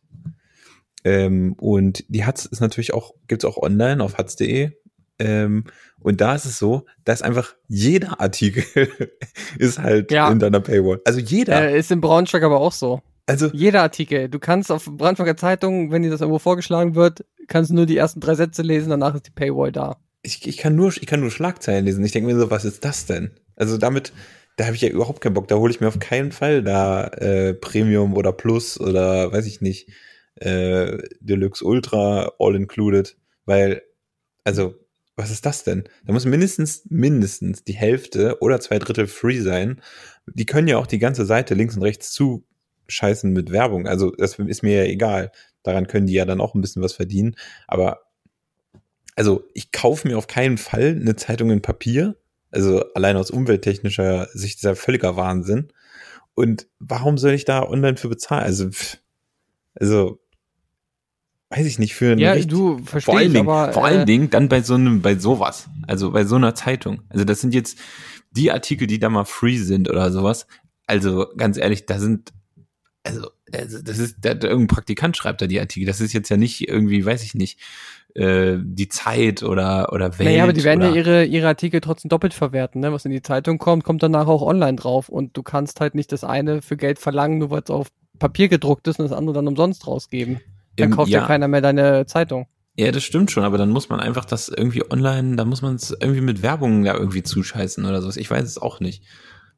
[1.03, 4.71] Ähm, und die HAZ ist natürlich auch gibt's auch online auf hatz.de.
[5.19, 5.65] Ähm,
[5.99, 8.63] und da ist es so, dass einfach jeder Artikel
[9.57, 10.31] ist halt Ja.
[10.31, 11.01] in deiner Paywall.
[11.05, 11.69] Also jeder.
[11.69, 13.01] Äh, ist in Braunschweig aber auch so.
[13.25, 14.27] also Jeder Artikel.
[14.29, 17.97] Du kannst auf Braunschweiger Zeitung, wenn dir das irgendwo vorgeschlagen wird, kannst du nur die
[17.97, 19.97] ersten drei Sätze lesen, danach ist die Paywall da.
[20.23, 22.03] ich, ich kann nur ich kann nur Schlagzeilen lesen.
[22.03, 23.31] Ich denke mir so, was ist das denn?
[23.55, 24.11] Also damit
[24.57, 25.47] da habe ich ja überhaupt keinen Bock.
[25.49, 29.59] Da hole ich mir auf keinen Fall da äh, Premium oder Plus oder weiß ich
[29.61, 29.89] nicht
[30.35, 33.81] äh, Deluxe Ultra All Included, weil
[34.45, 34.75] also
[35.15, 35.85] was ist das denn?
[36.05, 39.81] Da muss mindestens mindestens die Hälfte oder zwei Drittel free sein.
[40.27, 43.87] Die können ja auch die ganze Seite links und rechts zuscheißen mit Werbung.
[43.87, 45.31] Also das ist mir ja egal.
[45.63, 47.35] Daran können die ja dann auch ein bisschen was verdienen.
[47.67, 48.01] Aber
[49.15, 52.17] also ich kaufe mir auf keinen Fall eine Zeitung in Papier.
[52.51, 55.69] Also allein aus umwelttechnischer Sicht ist ja völliger Wahnsinn.
[56.33, 58.43] Und warum soll ich da online für bezahlen?
[58.43, 58.69] Also,
[59.75, 60.19] also
[61.49, 64.01] weiß ich nicht für einen Ja, richtig- du, vor verstehe allen Dingen, aber vor allen
[64.01, 67.01] äh, Dingen dann bei so einem, bei sowas, also bei so einer Zeitung.
[67.09, 67.77] Also das sind jetzt
[68.31, 70.47] die Artikel, die da mal free sind oder sowas.
[70.87, 72.33] Also ganz ehrlich, da sind,
[73.03, 75.85] also, also das ist, da, da irgendein Praktikant schreibt da die Artikel.
[75.85, 77.59] Das ist jetzt ja nicht irgendwie, weiß ich nicht,
[78.15, 80.29] äh, die Zeit oder oder Welt.
[80.29, 82.91] naja, aber die werden ja ihre, ihre Artikel trotzdem doppelt verwerten, ne?
[82.93, 85.09] Was in die Zeitung kommt, kommt danach auch online drauf.
[85.09, 88.47] Und du kannst halt nicht das eine für Geld verlangen, nur weil es auf Papier
[88.47, 90.39] gedruckt ist und das andere dann umsonst rausgeben.
[90.77, 91.21] Dann kauft ja.
[91.21, 91.27] ja.
[91.27, 92.47] keiner mehr deine Zeitung.
[92.77, 95.75] Ja, das stimmt schon, aber dann muss man einfach das irgendwie online, da muss man
[95.75, 98.17] es irgendwie mit Werbung da irgendwie zuscheißen oder sowas.
[98.17, 99.03] Ich weiß es auch nicht.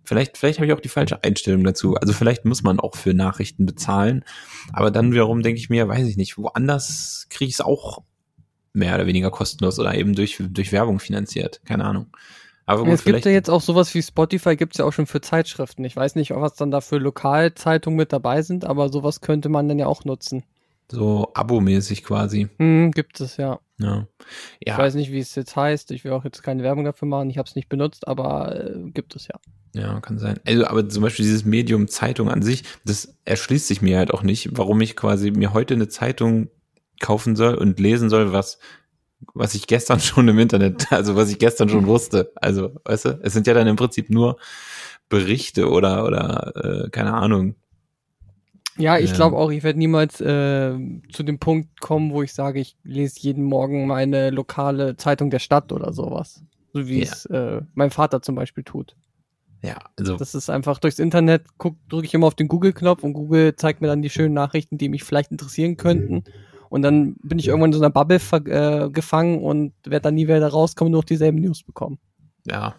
[0.03, 1.95] Vielleicht, vielleicht habe ich auch die falsche Einstellung dazu.
[1.95, 4.23] Also vielleicht muss man auch für Nachrichten bezahlen.
[4.71, 8.03] Aber dann wiederum denke ich mir, weiß ich nicht, woanders kriege ich es auch
[8.71, 11.59] mehr oder weniger kostenlos oder eben durch, durch Werbung finanziert.
[11.65, 12.07] Keine Ahnung.
[12.65, 15.21] Aber gut, es gibt ja jetzt auch sowas wie Spotify, gibt's ja auch schon für
[15.21, 15.83] Zeitschriften.
[15.83, 19.67] Ich weiß nicht, was dann da für Lokalzeitungen mit dabei sind, aber sowas könnte man
[19.67, 20.43] dann ja auch nutzen.
[20.91, 22.47] So abomäßig quasi.
[22.57, 23.59] Hm, gibt es ja.
[23.79, 24.07] Ja.
[24.59, 25.91] Ich Ja, weiß nicht, wie es jetzt heißt.
[25.91, 27.29] Ich will auch jetzt keine Werbung dafür machen.
[27.29, 29.35] Ich habe es nicht benutzt, aber äh, gibt es ja.
[29.75, 30.39] Ja, kann sein.
[30.45, 34.23] Also, aber zum Beispiel dieses Medium Zeitung an sich, das erschließt sich mir halt auch
[34.23, 36.49] nicht, warum ich quasi mir heute eine Zeitung
[36.99, 38.57] kaufen soll und lesen soll, was,
[39.33, 42.31] was ich gestern schon im Internet, also was ich gestern schon wusste.
[42.35, 44.37] Also, weißt du, es sind ja dann im Prinzip nur
[45.09, 47.55] Berichte oder, oder, äh, keine Ahnung.
[48.77, 50.73] Ja, ich glaube auch, ich werde niemals äh,
[51.11, 55.39] zu dem Punkt kommen, wo ich sage, ich lese jeden Morgen meine lokale Zeitung der
[55.39, 56.43] Stadt oder sowas.
[56.73, 57.11] So wie Ja.
[57.11, 58.95] es äh, mein Vater zum Beispiel tut.
[59.63, 63.55] Ja, also, Das ist einfach durchs Internet, drücke ich immer auf den Google-Knopf und Google
[63.55, 66.23] zeigt mir dann die schönen Nachrichten, die mich vielleicht interessieren könnten.
[66.69, 70.27] Und dann bin ich irgendwann in so einer Bubble äh, gefangen und werde dann nie
[70.27, 71.97] wieder rauskommen und nur noch dieselben News bekommen.
[72.45, 72.75] ja.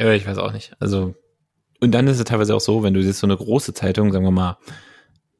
[0.00, 0.74] Ja, ich weiß auch nicht.
[0.80, 1.14] Also,
[1.80, 4.24] und dann ist es teilweise auch so, wenn du jetzt so eine große Zeitung, sagen
[4.24, 4.58] wir mal,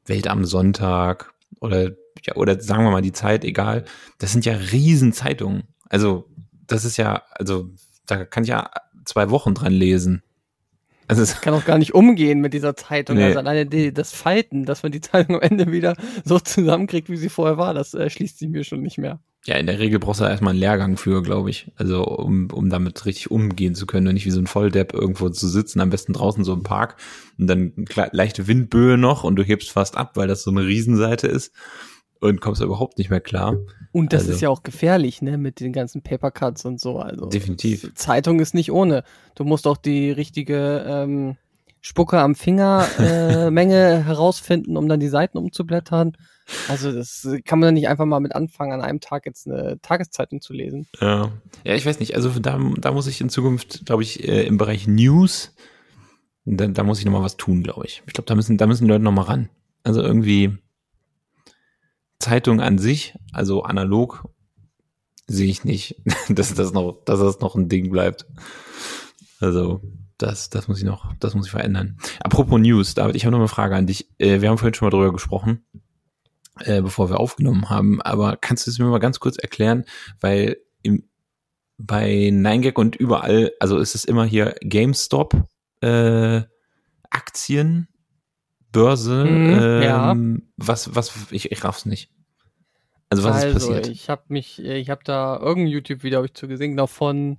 [0.05, 1.91] Welt am Sonntag oder,
[2.23, 3.85] ja, oder sagen wir mal die Zeit, egal,
[4.17, 5.63] das sind ja Riesenzeitungen.
[5.89, 6.29] Also,
[6.67, 7.69] das ist ja, also,
[8.05, 8.69] da kann ich ja
[9.05, 10.23] zwei Wochen dran lesen.
[11.07, 13.17] Also Ich kann auch gar nicht umgehen mit dieser Zeitung.
[13.17, 13.25] Nee.
[13.25, 17.17] Also alleine die, das Falten, dass man die Zeitung am Ende wieder so zusammenkriegt, wie
[17.17, 19.19] sie vorher war, das äh, schließt sich mir schon nicht mehr.
[19.45, 21.71] Ja, in der Regel brauchst du erstmal einen Lehrgang für, glaube ich.
[21.75, 25.29] Also um, um damit richtig umgehen zu können und nicht wie so ein Volldepp irgendwo
[25.29, 26.95] zu sitzen, am besten draußen so im Park
[27.37, 27.73] und dann
[28.11, 31.53] leichte Windböe noch und du hebst fast ab, weil das so eine Riesenseite ist
[32.21, 33.57] und kommst da überhaupt nicht mehr klar.
[33.91, 36.97] Und das Also- ist ja auch gefährlich, ne, mit den ganzen Papercuts und so.
[36.99, 37.93] Also Definitiv.
[37.93, 39.03] Zeitung ist nicht ohne.
[39.35, 41.37] Du musst auch die richtige ähm,
[41.81, 46.17] Spucke am Finger äh, Menge herausfinden, um dann die Seiten umzublättern.
[46.67, 50.41] Also das kann man nicht einfach mal mit anfangen, an einem Tag jetzt eine Tageszeitung
[50.41, 50.87] zu lesen.
[51.01, 51.31] Ja,
[51.63, 52.15] ja ich weiß nicht.
[52.15, 55.55] Also da, da muss ich in Zukunft, glaube ich, äh, im Bereich News,
[56.45, 58.03] da, da muss ich noch mal was tun, glaube ich.
[58.05, 59.49] Ich glaube, da müssen, da müssen Leute noch mal ran.
[59.83, 60.57] Also irgendwie
[62.19, 64.25] Zeitung an sich, also analog,
[65.27, 68.27] sehe ich nicht, dass das noch, dass das noch ein Ding bleibt.
[69.39, 69.81] Also
[70.17, 71.97] das, das muss ich noch, das muss ich verändern.
[72.21, 74.09] Apropos News, David, ich habe noch eine Frage an dich.
[74.17, 75.65] Äh, wir haben vorhin schon mal drüber gesprochen,
[76.61, 78.01] äh, bevor wir aufgenommen haben.
[78.01, 79.85] Aber kannst du es mir mal ganz kurz erklären,
[80.21, 81.03] weil im,
[81.77, 85.35] bei 9gag und überall, also ist es immer hier GameStop,
[85.81, 86.41] äh,
[87.09, 87.87] Aktien,
[88.71, 90.15] Börse, Mhm, ähm, ja.
[90.57, 92.09] was, was, ich, ich raff's nicht.
[93.09, 93.87] Also was also, ist passiert?
[93.87, 97.37] ich habe mich, äh, ich habe da irgendein YouTube-Video habe ich zu gesehen, genau von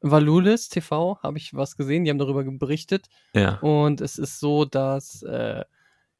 [0.00, 3.06] Valulis TV habe ich was gesehen, die haben darüber berichtet.
[3.34, 3.58] ja.
[3.60, 5.64] Und es ist so, dass äh,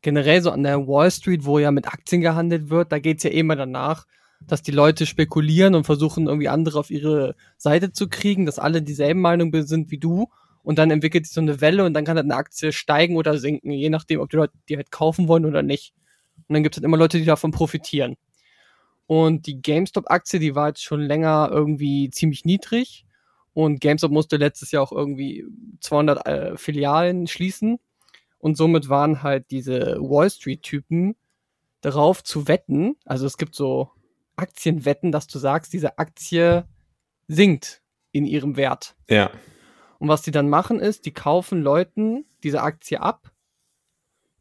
[0.06, 3.30] generell so an der Wall Street, wo ja mit Aktien gehandelt wird, da geht's ja
[3.30, 4.06] eh immer danach,
[4.40, 8.82] dass die Leute spekulieren und versuchen irgendwie andere auf ihre Seite zu kriegen, dass alle
[8.82, 10.28] dieselben Meinung sind wie du.
[10.62, 13.36] Und dann entwickelt sich so eine Welle und dann kann halt eine Aktie steigen oder
[13.38, 15.92] sinken, je nachdem, ob die Leute die halt kaufen wollen oder nicht.
[16.46, 18.14] Und dann gibt's halt immer Leute, die davon profitieren.
[19.08, 23.06] Und die GameStop-Aktie, die war jetzt schon länger irgendwie ziemlich niedrig.
[23.54, 25.44] Und GameStop musste letztes Jahr auch irgendwie
[25.80, 27.80] 200 äh, Filialen schließen.
[28.38, 31.16] Und somit waren halt diese Wall Street-Typen
[31.80, 32.96] darauf zu wetten.
[33.04, 33.90] Also es gibt so
[34.36, 36.66] Aktienwetten, dass du sagst, diese Aktie
[37.28, 38.96] sinkt in ihrem Wert.
[39.08, 39.30] Ja.
[39.98, 43.32] Und was die dann machen ist, die kaufen Leuten diese Aktie ab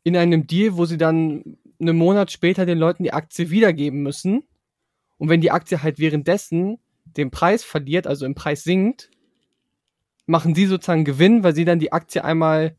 [0.03, 4.43] in einem Deal, wo sie dann einen Monat später den Leuten die Aktie wiedergeben müssen.
[5.17, 9.09] Und wenn die Aktie halt währenddessen den Preis verliert, also im Preis sinkt,
[10.25, 12.75] machen sie sozusagen Gewinn, weil sie dann die Aktie einmal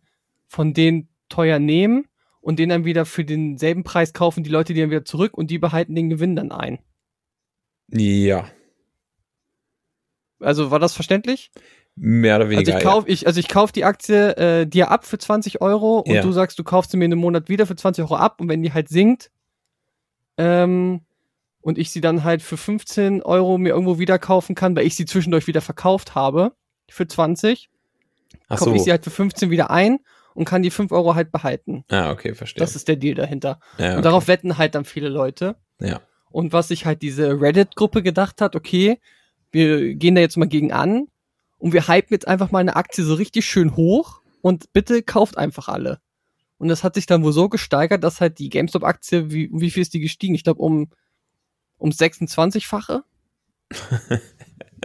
[0.48, 2.06] von denen teuer nehmen
[2.40, 5.50] und den dann wieder für denselben Preis kaufen die Leute die dann wieder zurück und
[5.50, 6.78] die behalten den Gewinn dann ein.
[7.88, 8.48] Ja.
[10.40, 11.50] Also war das verständlich?
[11.96, 12.74] Mehr oder weniger.
[12.74, 16.00] Also ich kauf, ich, also ich kauf die Aktie äh, dir ab für 20 Euro
[16.00, 16.22] und Ja.
[16.22, 18.48] du sagst, du kaufst sie mir in einem Monat wieder für 20 Euro ab und
[18.48, 19.30] wenn die halt sinkt,
[20.36, 21.00] ähm,
[21.62, 24.94] und ich sie dann halt für 15 Euro mir irgendwo wieder kaufen kann, weil ich
[24.94, 26.52] sie zwischendurch wieder verkauft habe,
[26.88, 27.70] für 20,
[28.32, 28.38] ja.
[28.48, 28.76] Ach kaufe so.
[28.76, 29.98] ich sie halt für 15 wieder ein
[30.36, 31.84] und kann die 5 Euro halt behalten.
[31.90, 32.60] ah, okay, verstehe.
[32.60, 33.58] Das ist der Deal dahinter.
[33.78, 33.96] ja, okay.
[33.96, 35.56] Und darauf wetten halt dann viele Leute.
[35.80, 36.00] ja.
[36.30, 39.00] Und was sich halt diese Reddit-Gruppe gedacht hat, okay,
[39.52, 41.06] wir gehen da jetzt mal gegen an
[41.56, 45.38] und wir hypen jetzt einfach mal eine Aktie so richtig schön hoch und bitte kauft
[45.38, 46.00] einfach alle.
[46.58, 49.82] Und das hat sich dann wohl so gesteigert, dass halt die GameStop-Aktie, wie, wie viel
[49.82, 50.34] ist die gestiegen?
[50.34, 50.90] Ich glaube um,
[51.78, 53.02] um 26-fache.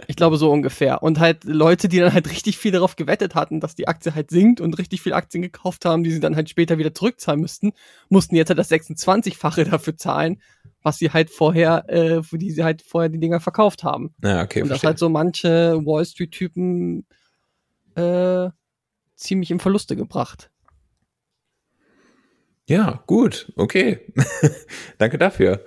[0.06, 1.02] ich glaube so ungefähr.
[1.02, 4.30] Und halt Leute, die dann halt richtig viel darauf gewettet hatten, dass die Aktie halt
[4.30, 7.72] sinkt und richtig viel Aktien gekauft haben, die sie dann halt später wieder zurückzahlen müssten,
[8.08, 10.40] mussten jetzt halt das 26-fache dafür zahlen,
[10.82, 14.14] was sie halt vorher, äh, für die sie halt vorher die Dinger verkauft haben.
[14.22, 14.88] Ja, okay, und das verstehe.
[14.88, 17.06] halt so manche Wall Street-Typen
[17.94, 18.48] äh,
[19.16, 20.50] ziemlich in Verluste gebracht.
[22.66, 24.00] ja, gut, okay.
[24.98, 25.64] Danke dafür.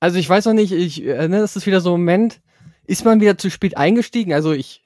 [0.00, 2.40] Also ich weiß noch nicht, ich, äh, ne, das ist wieder so ein Moment,
[2.84, 4.32] ist man wieder zu spät eingestiegen?
[4.32, 4.82] Also ich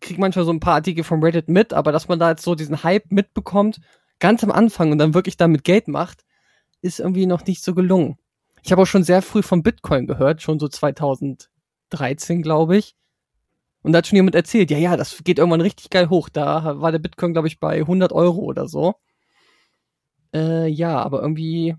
[0.00, 2.54] krieg manchmal so ein paar Artikel vom Reddit mit, aber dass man da jetzt so
[2.54, 3.80] diesen Hype mitbekommt,
[4.18, 6.24] ganz am Anfang und dann wirklich damit Geld macht,
[6.80, 8.18] ist irgendwie noch nicht so gelungen.
[8.62, 12.94] Ich habe auch schon sehr früh von Bitcoin gehört, schon so 2013, glaube ich.
[13.82, 16.28] Und da hat schon jemand erzählt, ja, ja, das geht irgendwann richtig geil hoch.
[16.28, 18.94] Da war der Bitcoin, glaube ich, bei 100 Euro oder so.
[20.32, 21.74] Äh, ja, aber irgendwie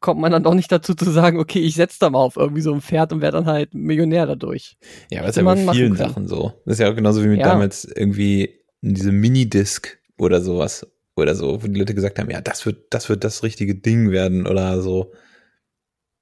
[0.00, 2.60] kommt man dann doch nicht dazu zu sagen, okay, ich setze da mal auf irgendwie
[2.60, 4.76] so ein Pferd und werde dann halt Millionär dadurch.
[5.10, 5.96] Ja, aber das ist ja bei vielen.
[5.96, 6.52] Sachen so.
[6.64, 7.46] Das ist ja auch genauso wie mit Ja.
[7.48, 10.86] damals irgendwie diese Minidisc oder sowas.
[11.16, 14.12] Oder so, wo die Leute gesagt haben, ja, das wird, das wird das richtige Ding
[14.12, 15.10] werden oder so.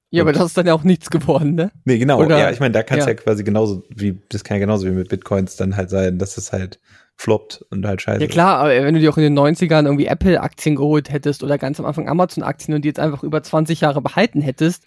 [0.09, 1.71] Ja, Und- aber das ist dann ja auch nichts geworden, ne?
[1.85, 2.19] Nee, genau.
[2.19, 3.11] Oder- ja, ich meine, da kann es ja.
[3.11, 3.15] ja.
[3.15, 6.51] quasi genauso wie, das kann ja genauso wie mit Bitcoins dann halt sein, dass es
[6.51, 6.79] halt
[7.17, 8.21] floppt und halt scheiße.
[8.21, 11.57] Ja klar, aber wenn du dir auch in den 90ern irgendwie Apple-Aktien geholt hättest oder
[11.57, 14.83] ganz am Anfang Amazon-Aktien und die jetzt einfach über 20 Jahre behalten hättest,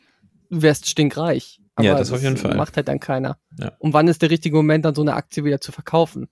[0.49, 1.61] du wärst stinkreich.
[1.75, 2.57] Aber Ja, das auf jeden Fall.
[2.57, 3.37] macht halt dann keiner.
[3.59, 3.73] Ja.
[3.79, 6.29] Und wann ist der richtige Moment, dann so eine Aktie wieder zu verkaufen?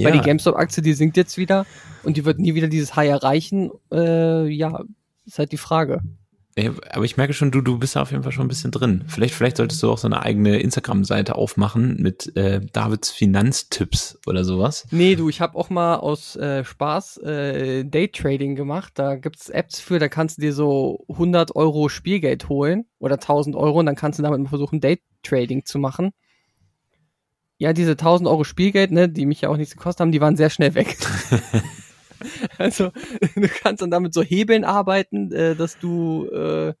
[0.00, 1.66] Weil die GameStop-Aktie, die sinkt jetzt wieder
[2.04, 3.70] und die wird nie wieder dieses High erreichen.
[3.92, 4.84] Äh, ja,
[5.26, 6.00] ist halt die Frage.
[6.58, 8.72] Ja, aber ich merke schon, du, du bist da auf jeden Fall schon ein bisschen
[8.72, 9.04] drin.
[9.06, 14.42] Vielleicht, vielleicht solltest du auch so eine eigene Instagram-Seite aufmachen mit äh, Davids Finanztipps oder
[14.42, 14.84] sowas.
[14.90, 18.94] Nee, du, ich habe auch mal aus äh, Spaß äh, Daytrading gemacht.
[18.96, 23.54] Da gibt's Apps für, da kannst du dir so 100 Euro Spielgeld holen oder 1000
[23.54, 26.10] Euro und dann kannst du damit mal versuchen, Daytrading zu machen.
[27.58, 30.36] Ja, diese 1000 Euro Spielgeld, ne, die mich ja auch nichts gekostet haben, die waren
[30.36, 30.96] sehr schnell weg.
[32.58, 32.90] also
[33.34, 36.74] du kannst dann damit so Hebeln arbeiten, äh, dass du äh,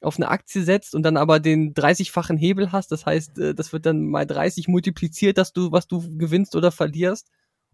[0.00, 2.92] auf eine Aktie setzt und dann aber den 30-fachen Hebel hast.
[2.92, 6.70] Das heißt, äh, das wird dann mal 30 multipliziert, dass du, was du gewinnst oder
[6.70, 7.30] verlierst.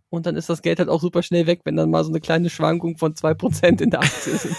[0.08, 2.20] Und dann ist das Geld halt auch super schnell weg, wenn dann mal so eine
[2.20, 4.56] kleine Schwankung von 2% in der Aktie sind.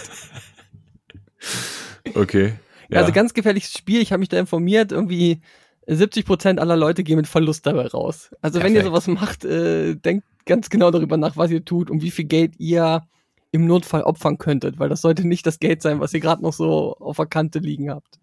[2.15, 2.53] Okay.
[2.89, 2.99] Ja.
[2.99, 4.01] Also ganz gefährliches Spiel.
[4.01, 4.91] Ich habe mich da informiert.
[4.91, 5.41] Irgendwie
[5.87, 8.31] 70 Prozent aller Leute gehen mit Verlust dabei raus.
[8.41, 8.85] Also wenn ihr Perfekt.
[8.85, 12.53] sowas macht, äh, denkt ganz genau darüber nach, was ihr tut und wie viel Geld
[12.57, 13.03] ihr
[13.51, 16.53] im Notfall opfern könntet, weil das sollte nicht das Geld sein, was ihr gerade noch
[16.53, 18.19] so auf der Kante liegen habt.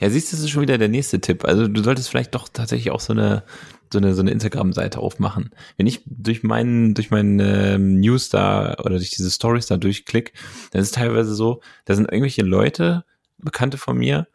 [0.00, 1.44] Ja, siehst du, das ist schon wieder der nächste Tipp.
[1.44, 3.44] Also du solltest vielleicht doch tatsächlich auch so eine
[3.90, 5.50] so eine so eine Instagram-Seite aufmachen.
[5.78, 10.34] Wenn ich durch meinen durch meinen ähm, News da oder durch diese Stories da durchklick,
[10.72, 13.04] dann ist es teilweise so, da sind irgendwelche Leute,
[13.38, 14.26] Bekannte von mir,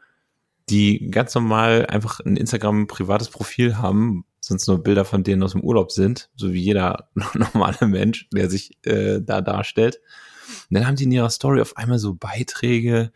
[0.69, 5.53] die ganz normal einfach ein Instagram privates Profil haben, sonst nur Bilder von denen aus
[5.53, 9.99] dem Urlaub sind, so wie jeder normale Mensch, der sich äh, da darstellt.
[10.69, 13.11] Und dann haben die in ihrer Story auf einmal so Beiträge,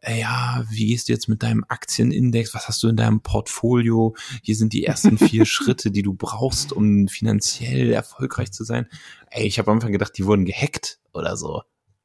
[0.00, 2.54] äh, ja, wie gehst du jetzt mit deinem Aktienindex?
[2.54, 4.14] Was hast du in deinem Portfolio?
[4.42, 8.86] Hier sind die ersten vier Schritte, die du brauchst, um finanziell erfolgreich zu sein.
[9.30, 11.62] Ey, ich habe am Anfang gedacht, die wurden gehackt oder so.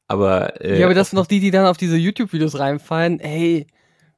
[0.08, 3.20] Aber, äh, ja, aber das sind noch die, die dann auf diese YouTube-Videos reinfallen.
[3.20, 3.68] Hey,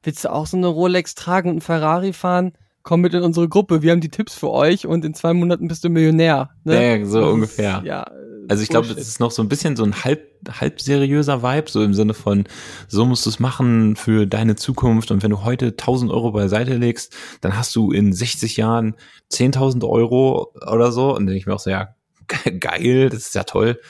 [0.04, 2.52] willst du auch so eine Rolex tragen und einen Ferrari fahren?
[2.82, 5.68] Komm mit in unsere Gruppe, wir haben die Tipps für euch und in zwei Monaten
[5.68, 6.50] bist du Millionär.
[6.64, 6.98] Ne?
[7.00, 7.82] Ja, so Das ist- ungefähr.
[7.84, 10.20] Ja, äh, Also ich glaube, das ist noch so ein bisschen so ein halb,
[10.60, 12.44] halb seriöser Vibe, so im Sinne von,
[12.86, 16.76] so musst du es machen für deine Zukunft und wenn du heute 1000 Euro beiseite
[16.76, 18.96] legst, dann hast du in 60 Jahren
[19.30, 21.94] 10.000 Euro oder so und dann denke ich mir auch so, ja,
[22.28, 23.80] ge- geil, das ist ja toll.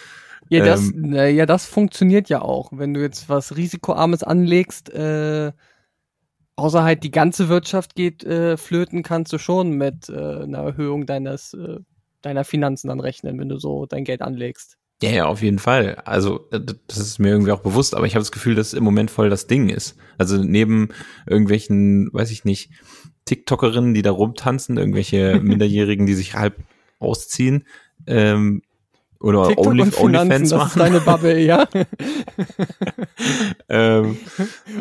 [0.50, 2.70] Ja, das, Ähm, ja, das funktioniert ja auch.
[2.72, 5.50] Wenn du jetzt was Risikoarmes anlegst, äh,
[6.56, 11.06] außer halt die ganze Wirtschaft geht äh, flöten, kannst du schon mit äh, einer Erhöhung
[11.06, 11.78] deines äh,
[12.22, 14.78] deiner Finanzen dann rechnen, wenn du so dein Geld anlegst.
[15.02, 15.96] Ja, ja, auf jeden Fall.
[16.04, 18.84] Also äh, das ist mir irgendwie auch bewusst, aber ich habe das Gefühl, dass im
[18.84, 19.96] Moment voll das Ding ist.
[20.18, 20.88] Also neben
[21.26, 22.70] irgendwelchen, weiß ich nicht,
[23.26, 26.56] TikTokerinnen, die da rumtanzen, irgendwelche Minderjährigen, die sich halb
[26.98, 27.66] ausziehen,
[28.06, 28.62] ähm,
[29.24, 30.78] oder TikTok Only, und OnlyFans Finanzen, das ist machen.
[30.78, 31.66] deine Bubble, ja.
[33.68, 34.16] ähm,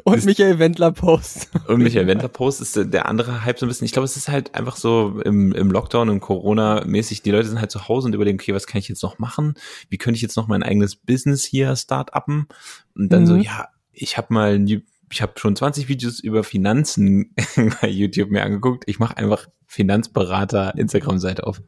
[0.03, 1.49] Und Michael Wendler Post.
[1.67, 3.85] und Michael Wendler Post ist der- der andere Hype so ein bisschen.
[3.85, 7.59] Ich glaube, es ist halt einfach so im, im Lockdown und Corona-mäßig, die Leute sind
[7.59, 9.55] halt zu Hause und überlegen, okay, was kann ich jetzt noch machen?
[9.89, 12.47] Wie könnte ich jetzt noch mein eigenes Business hier start-uppen?
[12.95, 13.41] Und dann so, Mhm.
[13.41, 17.35] ja, ich habe mal, ein ich habe schon 20 Videos über Finanzen
[17.81, 18.83] bei YouTube mir angeguckt.
[18.87, 21.61] Ich mache einfach Finanzberater Instagram-Seite auf.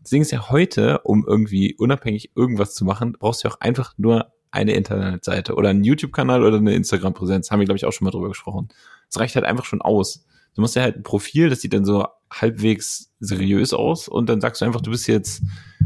[0.00, 3.60] Das Ding ist ja heute, um irgendwie unabhängig irgendwas zu machen, brauchst du ja auch
[3.60, 7.50] einfach nur eine Internetseite oder einen YouTube-Kanal oder eine Instagram-Präsenz.
[7.50, 8.68] Haben wir, glaube ich, auch schon mal drüber gesprochen.
[9.10, 10.24] Das reicht halt einfach schon aus.
[10.54, 14.40] Du musst ja halt ein Profil, das sieht dann so halbwegs seriös aus und dann
[14.40, 15.42] sagst du einfach, du bist jetzt,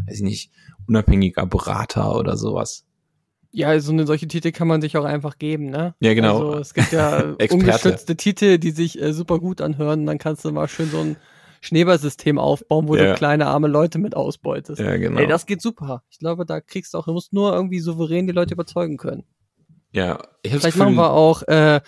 [0.07, 0.53] weiß ich nicht,
[0.87, 2.85] unabhängiger Berater oder sowas.
[3.51, 5.95] Ja, so eine solche Titel kann man sich auch einfach geben, ne?
[6.01, 6.39] Ja, genau.
[6.51, 10.05] Also es gibt ja ungeschützte Titel, die sich äh, super gut anhören.
[10.07, 11.17] Dann kannst du mal schön so ein
[11.63, 13.07] Schneeballsystem aufbauen, wo Ja.
[13.07, 14.81] du kleine arme Leute mit ausbeutest.
[14.81, 15.19] Ja, genau.
[15.19, 16.03] Ey, das geht super.
[16.11, 19.25] Ich glaube, da kriegst du auch, du musst nur irgendwie souverän die Leute überzeugen können.
[19.93, 21.81] ja, ich hab's Vielleicht machen wir auch äh,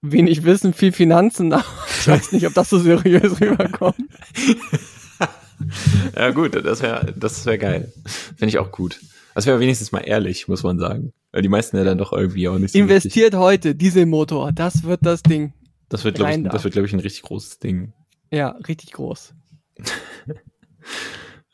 [0.00, 1.54] wenig Wissen, viel Finanzen.
[2.00, 3.96] ich weiß nicht, ob das so seriös rüberkommt.
[6.16, 7.92] ja gut, das wäre das wär geil.
[8.36, 8.98] Finde ich auch gut.
[9.34, 11.12] Das wäre wenigstens mal ehrlich, muss man sagen.
[11.30, 12.80] Weil die meisten ja dann doch irgendwie auch nicht so richtig.
[12.82, 15.52] Investiert heute Dieselmotor, das wird das Ding.
[15.88, 17.92] Das wird, glaube ich, das wird, glaube ich, ein richtig großes Ding.
[18.30, 19.34] Ja, richtig groß.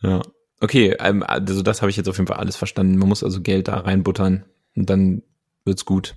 [0.01, 0.23] Ja.
[0.61, 2.99] Okay, ähm, also das habe ich jetzt auf jeden Fall alles verstanden.
[2.99, 5.23] Man muss also Geld da reinbuttern und dann
[5.65, 6.17] wird's gut.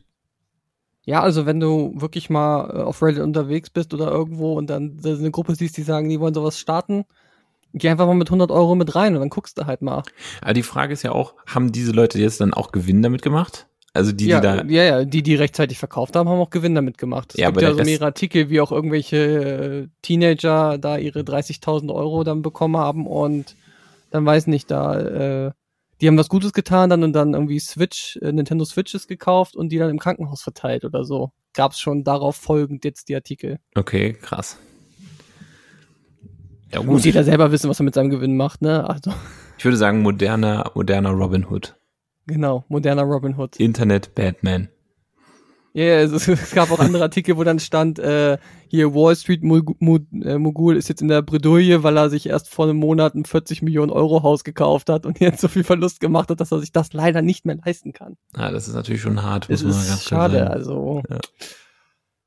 [1.04, 4.97] Ja, also wenn du wirklich mal äh, auf Reddit unterwegs bist oder irgendwo und dann
[4.97, 7.06] da eine Gruppe siehst, die sagen, die wollen sowas starten,
[7.73, 10.03] geh einfach mal mit 100 Euro mit rein und dann guckst du halt mal.
[10.41, 13.67] Aber die Frage ist ja auch, haben diese Leute jetzt dann auch Gewinn damit gemacht?
[13.93, 16.75] Also die, ja, die da, ja, ja, die, die rechtzeitig verkauft haben, haben auch Gewinn
[16.75, 17.34] damit gemacht.
[17.34, 21.21] Es Ja, gibt aber ja so mehrere Artikel, wie auch irgendwelche äh, Teenager da ihre
[21.21, 23.55] 30.000 Euro dann bekommen haben und
[24.12, 24.99] dann weiß nicht, da,
[25.47, 25.51] äh,
[25.99, 29.69] die haben was Gutes getan dann und dann irgendwie Switch, äh, Nintendo Switches gekauft und
[29.69, 31.31] die dann im Krankenhaus verteilt oder so.
[31.53, 33.60] Gab's schon darauf folgend jetzt die Artikel.
[33.75, 34.57] okay, krass.
[36.73, 38.89] Ja Muss gut, jeder selber wissen, was er mit seinem Gewinn macht, ne?
[38.89, 39.13] Also,
[39.57, 41.75] Ich würde sagen, moderner, moderner Robin Hood.
[42.27, 43.57] Genau, moderner Robin Hood.
[43.57, 44.69] Internet Batman.
[45.73, 49.41] Ja, ja, es, es gab auch andere Artikel, wo dann stand, äh, hier Wall Street
[49.41, 49.75] Mug-
[50.21, 53.23] äh, Mogul ist jetzt in der Bredouille, weil er sich erst vor einem Monat ein
[53.23, 56.60] 40 Millionen Euro Haus gekauft hat und jetzt so viel Verlust gemacht hat, dass er
[56.60, 58.17] sich das leider nicht mehr leisten kann.
[58.34, 60.51] Ah, das ist natürlich schon hart, muss Es man ganz klar schade, sagen.
[60.51, 61.03] also.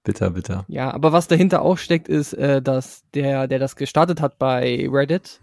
[0.05, 0.65] Bitter, bitter.
[0.69, 4.87] Ja, aber was dahinter auch steckt, ist, äh, dass der, der das gestartet hat bei
[4.91, 5.41] Reddit,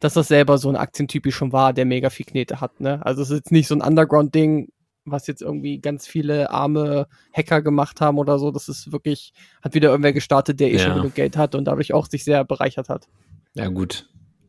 [0.00, 3.04] dass das selber so ein Aktientypi schon war, der mega viel Knete hat, ne?
[3.06, 4.68] Also es ist jetzt nicht so ein Underground-Ding,
[5.04, 8.50] was jetzt irgendwie ganz viele arme Hacker gemacht haben oder so.
[8.50, 10.84] Das ist wirklich, hat wieder irgendwer gestartet, der eh Ja.
[10.84, 13.08] schon genug Geld hat und dadurch auch sich sehr bereichert hat.
[13.54, 14.08] Ja, gut.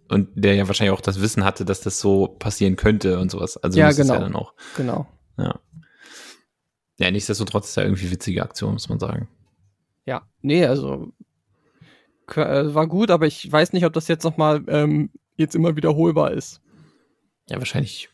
[0.09, 3.57] Und der ja wahrscheinlich auch das Wissen hatte, dass das so passieren könnte und sowas.
[3.57, 4.13] Also Ja, genau.
[4.15, 4.53] ja dann auch.
[4.77, 5.07] Genau.
[5.37, 5.59] Ja.
[6.99, 9.27] Ja, nichtsdestotrotz ist ja irgendwie witzige Aktion, muss man sagen.
[10.43, 11.11] Ja, nee, also
[12.35, 16.31] äh, war gut, aber ich weiß nicht, ob das jetzt nochmal ähm, jetzt immer wiederholbar
[16.31, 16.61] ist.
[17.49, 18.09] Ja, wahrscheinlich,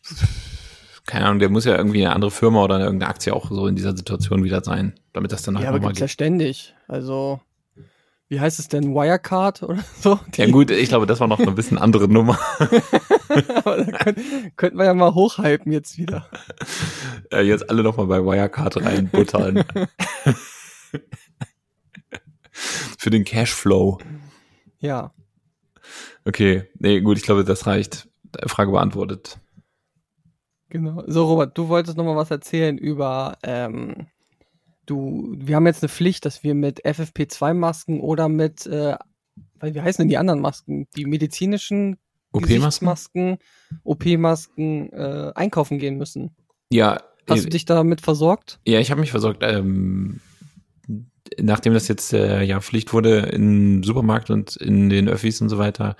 [1.06, 3.76] keine Ahnung, der muss ja irgendwie eine andere Firma oder irgendeine Aktie auch so in
[3.76, 6.12] dieser Situation wieder sein, damit das dann Ja, nachher aber nochmal gibt's ja geht.
[6.12, 6.74] ständig.
[6.88, 7.40] Also,
[8.28, 8.94] wie heißt es denn?
[8.94, 10.18] Wirecard oder so?
[10.36, 12.38] Ja gut, ich glaube, das war noch eine bisschen andere Nummer.
[13.64, 16.28] aber da können, könnten wir ja mal hochhypen jetzt wieder.
[17.32, 19.64] Äh, jetzt alle nochmal bei Wirecard reinbuttern.
[22.98, 23.98] Für den Cashflow.
[24.78, 25.12] Ja.
[26.24, 28.08] Okay, nee, gut, ich glaube, das reicht.
[28.46, 29.38] Frage beantwortet.
[30.68, 31.02] Genau.
[31.06, 34.06] So, Robert, du wolltest noch mal was erzählen über, ähm,
[34.86, 38.96] du, wir haben jetzt eine Pflicht, dass wir mit FFP2-Masken oder mit, äh,
[39.58, 40.86] weil wie heißen denn die anderen Masken?
[40.96, 41.98] Die medizinischen
[42.32, 43.38] OP-Masken?
[43.82, 46.36] OP-Masken äh, einkaufen gehen müssen.
[46.70, 48.60] Ja, Hast du dich damit versorgt?
[48.66, 49.42] Ja, ich habe mich versorgt.
[49.42, 50.20] Ähm,
[51.38, 55.58] nachdem das jetzt äh, ja Pflicht wurde im Supermarkt und in den Öffis und so
[55.58, 55.96] weiter,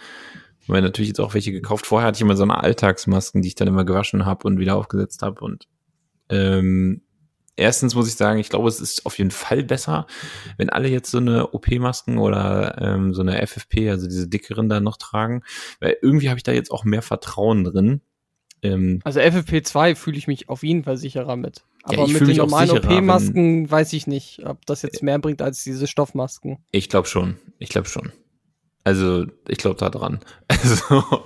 [0.70, 1.86] haben wir natürlich jetzt auch welche gekauft.
[1.86, 4.76] Vorher hatte ich immer so eine Alltagsmasken, die ich dann immer gewaschen habe und wieder
[4.76, 5.44] aufgesetzt habe.
[5.44, 5.66] Und
[6.28, 7.02] ähm,
[7.56, 10.06] erstens muss ich sagen, ich glaube, es ist auf jeden Fall besser,
[10.56, 14.80] wenn alle jetzt so eine OP-Masken oder ähm, so eine FFP, also diese dickeren da
[14.80, 15.42] noch tragen,
[15.80, 18.00] weil irgendwie habe ich da jetzt auch mehr Vertrauen drin.
[18.62, 21.64] Ähm, Also FFP2 fühle ich mich auf jeden Fall sicherer mit.
[21.88, 25.40] Ja, Aber ich mit den normalen OP-Masken weiß ich nicht, ob das jetzt mehr bringt
[25.40, 26.58] als diese Stoffmasken.
[26.72, 27.36] Ich glaube schon.
[27.58, 28.12] Ich glaube schon.
[28.84, 30.20] Also, ich glaube da dran.
[30.48, 31.22] Also,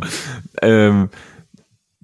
[0.63, 1.11] ähm,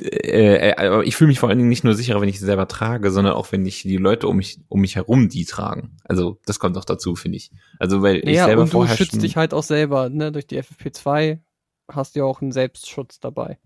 [0.00, 2.46] äh, äh, aber ich fühle mich vor allen Dingen nicht nur sicherer, wenn ich sie
[2.46, 5.96] selber trage, sondern auch, wenn ich die Leute um mich, um mich herum die tragen.
[6.04, 7.50] Also, das kommt auch dazu, finde ich.
[7.78, 10.32] Also, weil ich ja, selber und du schützt dich halt auch selber, ne?
[10.32, 11.38] Durch die FFP2
[11.88, 13.58] hast du ja auch einen Selbstschutz dabei.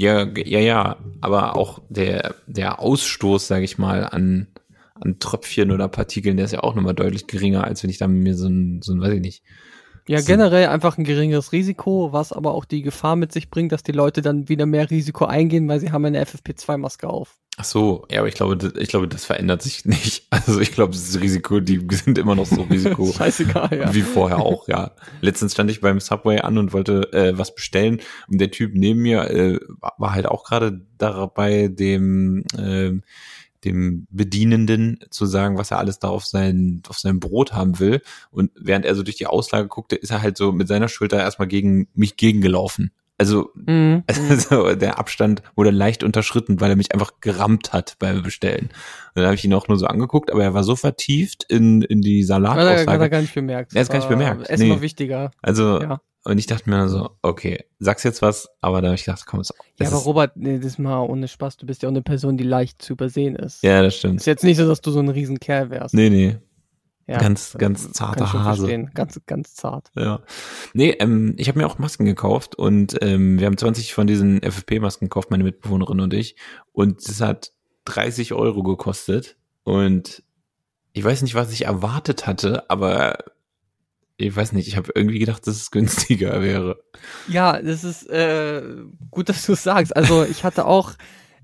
[0.00, 4.46] Ja, ja, ja, aber auch der, der Ausstoß, sage ich mal, an,
[4.94, 8.08] an Tröpfchen oder Partikeln, der ist ja auch nochmal deutlich geringer, als wenn ich da
[8.08, 9.42] mir so ein, so ein, weiß ich nicht.
[10.08, 13.82] Ja, generell einfach ein geringeres Risiko, was aber auch die Gefahr mit sich bringt, dass
[13.82, 17.36] die Leute dann wieder mehr Risiko eingehen, weil sie haben eine FFP2-Maske auf.
[17.56, 20.26] Ach so, ja, aber ich glaube, das, ich glaube, das verändert sich nicht.
[20.30, 23.12] Also ich glaube, das Risiko, die sind immer noch so Risiko.
[23.16, 23.94] Scheißegal, ja.
[23.94, 24.92] Wie vorher auch, ja.
[25.20, 29.02] Letztens stand ich beim Subway an und wollte äh, was bestellen und der Typ neben
[29.02, 29.60] mir äh,
[29.98, 33.02] war halt auch gerade dabei, dem ähm,
[33.64, 38.00] dem Bedienenden zu sagen, was er alles da auf sein, auf sein Brot haben will.
[38.30, 41.18] Und während er so durch die Auslage guckte, ist er halt so mit seiner Schulter
[41.18, 42.90] erstmal gegen mich gegengelaufen.
[43.18, 44.02] Also, Mhm.
[44.30, 48.66] also der Abstand wurde leicht unterschritten, weil er mich einfach gerammt hat beim Bestellen.
[48.70, 51.82] Und dann habe ich ihn auch nur so angeguckt, aber er war so vertieft in,
[51.82, 53.10] in die Hat er, hat er Salataussage.
[53.10, 53.74] gar nicht bemerkt.
[53.74, 54.74] Er hat's gar nicht War bemerkt, Essen nee.
[54.74, 55.32] noch wichtiger.
[55.42, 56.00] Also, Ja.
[56.30, 59.40] Und ich dachte mir so, okay, sag's jetzt was, aber da habe ich gedacht, komm,
[59.40, 61.56] es Ja, aber ist, Robert, nee, das ist mal ohne Spaß.
[61.56, 63.62] Du bist ja auch eine Person, die leicht zu übersehen ist.
[63.62, 64.20] Ja, das stimmt.
[64.20, 65.94] Ist jetzt nicht so, dass du so ein riesen Kerl wärst.
[65.94, 66.36] Nee, nee.
[67.06, 68.62] ja, ganz- das ganz zarter Hase.
[68.62, 68.90] verstehen.
[68.94, 69.90] Ganz, ganz zart.
[69.96, 70.20] Ja.
[70.74, 74.40] Nee, ähm, ich habe mir auch Masken gekauft und ähm, wir haben 20 von diesen
[74.42, 76.36] FFP-Masken gekauft, meine Mitbewohnerin und ich.
[76.72, 77.52] Und es hat
[77.86, 79.36] 30 Euro gekostet.
[79.64, 80.22] Und
[80.92, 83.18] ich weiß nicht, was ich erwartet hatte, aber
[84.26, 86.82] ich weiß nicht, ich habe irgendwie gedacht, dass es günstiger wäre.
[87.28, 88.62] Ja, das ist äh,
[89.10, 89.94] gut, dass du es sagst.
[89.96, 90.92] Also ich hatte auch,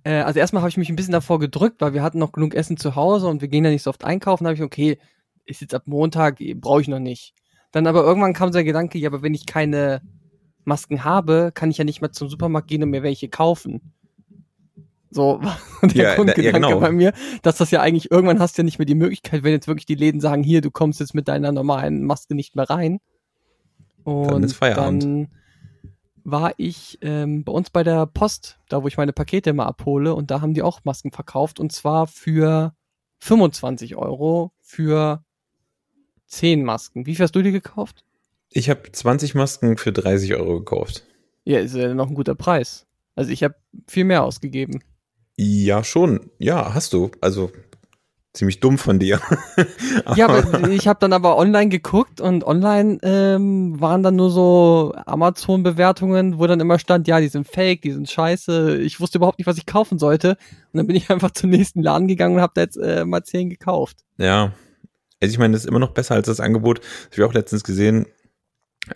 [0.05, 2.55] äh, also erstmal habe ich mich ein bisschen davor gedrückt, weil wir hatten noch genug
[2.55, 4.45] Essen zu Hause und wir gehen ja nicht so oft einkaufen.
[4.45, 4.99] Da habe ich, okay,
[5.45, 7.35] ist jetzt ab Montag, brauche ich noch nicht.
[7.73, 10.01] Dann aber irgendwann kam so der Gedanke, ja, aber wenn ich keine
[10.65, 13.93] Masken habe, kann ich ja nicht mehr zum Supermarkt gehen und mir welche kaufen.
[15.17, 16.79] So war der Ja, da- Grundgedanke ja, genau.
[16.81, 17.13] bei mir,
[17.43, 19.87] dass das ja eigentlich irgendwann hast du ja nicht mehr die Möglichkeit, wenn jetzt wirklich
[19.87, 23.01] die Läden sagen, hier, du kommst jetzt mit deiner normalen Maske nicht mehr rein.
[24.05, 25.03] Und Dann ist Feierabend.
[25.03, 25.29] dann
[26.23, 30.15] war ich ähm, bei uns bei der Post, da wo ich meine Pakete immer abhole,
[30.15, 32.75] und da haben die auch Masken verkauft und zwar für
[33.21, 35.25] 25 Euro für
[36.27, 37.07] 10 Masken.
[37.07, 38.05] Wie viel hast du dir gekauft?
[38.51, 41.05] Ich habe 20 Masken für 30 Euro gekauft.
[41.45, 42.87] Ja, ist ja noch ein guter Preis.
[43.15, 43.55] Also ich habe
[43.87, 44.83] viel mehr ausgegeben.
[45.37, 46.31] Ja, schon.
[46.39, 47.11] Ja, hast du.
[47.21, 47.51] Also
[48.37, 49.21] ziemlich dumm von dir.
[50.15, 54.95] Ja, aber ich habe dann aber online geguckt und online ähm, waren dann nur so
[55.05, 58.79] Amazon-Bewertungen, wo dann immer stand, ja, die sind fake, die sind scheiße.
[58.79, 60.37] Ich wusste überhaupt nicht, was ich kaufen sollte.
[60.73, 63.25] Und dann bin ich einfach zum nächsten Laden gegangen und habe da jetzt äh, mal
[63.25, 63.99] 10 gekauft.
[64.19, 64.53] Ja.
[65.21, 66.79] Also ich meine, das ist immer noch besser als das Angebot.
[66.79, 68.07] Das habe ich auch letztens gesehen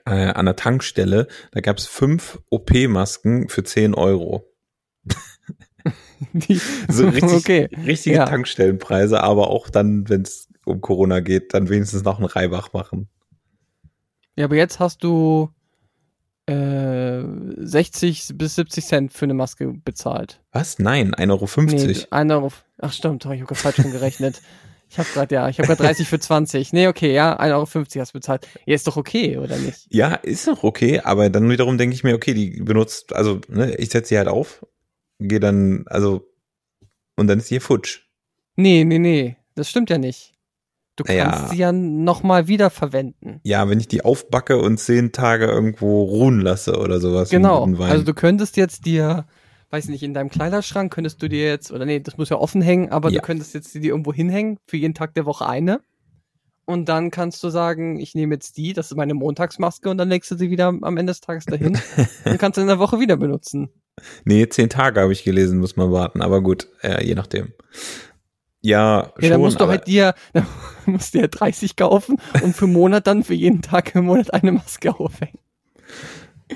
[0.06, 1.26] äh, an der Tankstelle.
[1.52, 4.49] Da gab es fünf OP-Masken für 10 Euro.
[6.32, 7.68] Die, So richtig, okay.
[7.86, 8.26] richtige Ja.
[8.26, 13.08] Tankstellenpreise, aber auch dann, wenn es um Corona geht, dann wenigstens noch einen Reibach machen.
[14.36, 15.50] Ja, aber jetzt hast du
[16.46, 17.22] äh,
[17.56, 20.40] 60 bis 70 Cent für eine Maske bezahlt.
[20.52, 20.78] Was?
[20.78, 21.86] Nein, 1,50 Euro.
[21.86, 22.52] Nee, ein Euro.
[22.78, 24.40] Ach stimmt, hab ich habe gerade falsch rum gerechnet.
[24.90, 26.72] Ich habe gerade, ja, ich habe gerade 30 für 20.
[26.72, 27.66] Nee, okay, ja, 1,50 Euro
[28.00, 28.48] hast du bezahlt.
[28.66, 29.86] Ja, ist doch okay, oder nicht?
[29.88, 33.76] Ja, ist noch okay, aber dann wiederum denke ich mir, okay, die benutzt, also ne,
[33.76, 34.66] ich setze sie halt auf,
[35.20, 36.26] gehe dann, also
[37.16, 38.00] und dann ist sie hier futsch.
[38.56, 40.32] Nee, nee, nee, das stimmt ja nicht.
[40.96, 41.48] Du kannst Ja.
[41.48, 43.40] sie ja nochmal wiederverwenden.
[43.44, 47.30] Ja, wenn ich die aufbacke und zehn Tage irgendwo ruhen lasse oder sowas.
[47.30, 47.64] Genau.
[47.84, 49.26] Also du könntest jetzt dir,
[49.70, 52.60] weiß nicht, in deinem Kleiderschrank könntest du dir jetzt, oder nee, das muss ja offen
[52.60, 53.20] hängen, aber Ja.
[53.20, 55.80] du könntest jetzt die irgendwo hinhängen, für jeden Tag der Woche eine.
[56.66, 60.08] Und dann kannst du sagen, ich nehme jetzt die, das ist meine Montagsmaske und dann
[60.08, 61.78] legst du sie wieder am Ende des Tages dahin
[62.26, 63.70] und kannst sie in der Woche wieder benutzen.
[64.24, 67.52] Nee, zehn Tage habe ich gelesen, muss man warten, aber gut, äh, je nachdem.
[68.62, 70.46] Ja, Ja, schon, dann musst du halt dir, dann
[70.86, 74.32] musst du dir 30 kaufen und für einen Monat dann für jeden Tag im Monat
[74.34, 75.38] eine Maske aufhängen.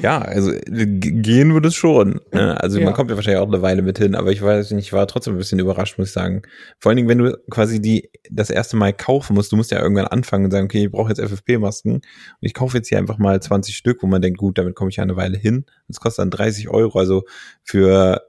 [0.01, 2.20] Ja, also äh, gehen würde es schon.
[2.32, 2.61] Ne?
[2.61, 2.84] Also Ja.
[2.84, 5.07] man kommt ja wahrscheinlich auch eine Weile mit hin, aber ich weiß nicht, ich war
[5.07, 6.42] trotzdem ein bisschen überrascht, muss ich sagen.
[6.78, 9.80] Vor allen Dingen, wenn du quasi die das erste Mal kaufen musst, du musst ja
[9.80, 12.03] irgendwann anfangen und sagen, okay, ich brauche jetzt FFP-Masken und
[12.40, 14.97] ich kaufe jetzt hier einfach mal 20 Stück, wo man denkt, gut, damit komme ich
[14.97, 15.64] ja eine Weile hin.
[15.88, 17.24] Das kostet dann 30 Euro, also
[17.62, 18.22] für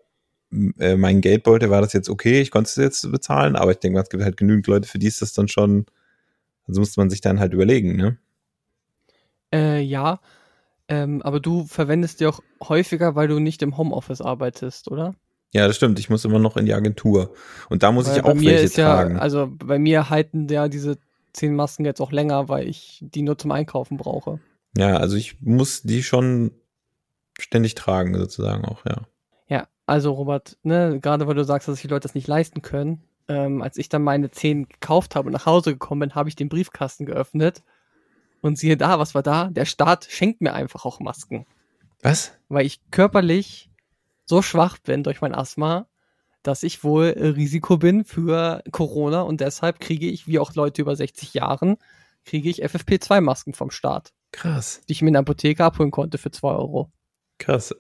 [0.80, 3.96] äh, meinen Geldbeutel war das jetzt okay, ich konnte es jetzt bezahlen, aber ich denke
[3.96, 5.86] mal, es gibt halt genügend Leute, für die ist das dann schon,
[6.68, 8.18] also musste man sich dann halt überlegen, ne?
[9.54, 10.20] Äh, ja,
[10.88, 15.16] ähm, aber du verwendest die auch häufiger, weil du nicht im Homeoffice arbeitest, oder?
[15.54, 17.34] Ja, das stimmt, ich muss immer noch in die Agentur
[17.70, 19.18] und da muss Weil ich bei auch mir welche ist ja, tragen.
[19.18, 20.98] also bei mir halten ja diese
[21.34, 24.40] zehn Masken jetzt auch länger, weil ich die nur zum Einkaufen brauche.
[24.78, 26.52] Ja, also ich muss die schon
[27.40, 29.02] ständig tragen, sozusagen auch, ja.
[29.48, 32.62] Ja, also Robert, ne, gerade weil du sagst, dass sich die Leute das nicht leisten
[32.62, 36.30] können, ähm, als ich dann meine zehn gekauft habe und nach Hause gekommen bin, habe
[36.30, 37.64] ich den Briefkasten geöffnet
[38.46, 39.50] und siehe da, was war da?
[39.50, 41.48] Der Staat schenkt mir einfach auch Masken,
[42.04, 42.32] Was?
[42.48, 43.72] weil ich körperlich
[44.26, 45.88] so schwach bin durch mein Asthma,
[46.44, 50.96] dass ich wohl Risiko bin für Corona und deshalb kriege ich, wie auch Leute über
[50.96, 51.78] 60 Jahren,
[52.24, 56.30] kriege ich FFP2-Masken vom Staat, Krass, die ich mir in der Apotheke abholen konnte für
[56.30, 56.92] 2 Euro.
[57.40, 57.74] krass.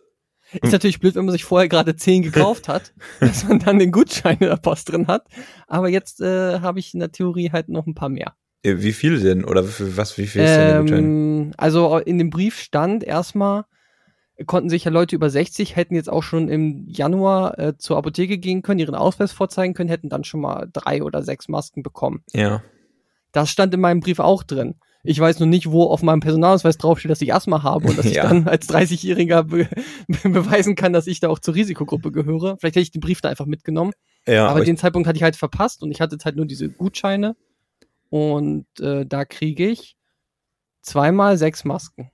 [0.61, 3.91] Ist natürlich blöd, wenn man sich vorher gerade 10 gekauft hat, dass man dann den
[3.91, 5.27] Gutschein in der Post drin hat.
[5.67, 8.35] Aber jetzt äh, habe ich in der Theorie halt noch ein paar mehr.
[8.65, 9.45] Äh, Wie viel denn?
[9.45, 10.87] Oder wie, was, wie viel ist denn?
[10.87, 13.65] Ähm, also in dem Brief stand erstmal,
[14.45, 18.37] konnten sich ja Leute über 60, hätten jetzt auch schon im Januar äh, zur Apotheke
[18.37, 22.23] gehen können, ihren Ausweis vorzeigen können, hätten dann schon mal drei oder sechs Masken bekommen.
[22.33, 22.61] Ja.
[23.31, 24.75] Das stand in meinem Brief auch drin.
[25.07, 28.05] Ich weiß nur nicht, wo auf meinem Personalausweis draufsteht, dass ich Asthma habe und dass
[28.07, 28.23] ich Ja.
[28.27, 29.67] dann als 30-Jähriger be
[30.27, 32.57] beweisen kann, dass ich da auch zur Risikogruppe gehöre.
[32.59, 33.91] Vielleicht hätte ich den Brief da einfach mitgenommen.
[34.27, 36.35] Ja, aber aber ich, den Zeitpunkt hatte ich halt verpasst und ich hatte jetzt halt
[36.35, 37.35] nur diese Gutscheine.
[38.09, 39.95] Und äh, da kriege ich
[40.81, 42.11] zweimal sechs Masken.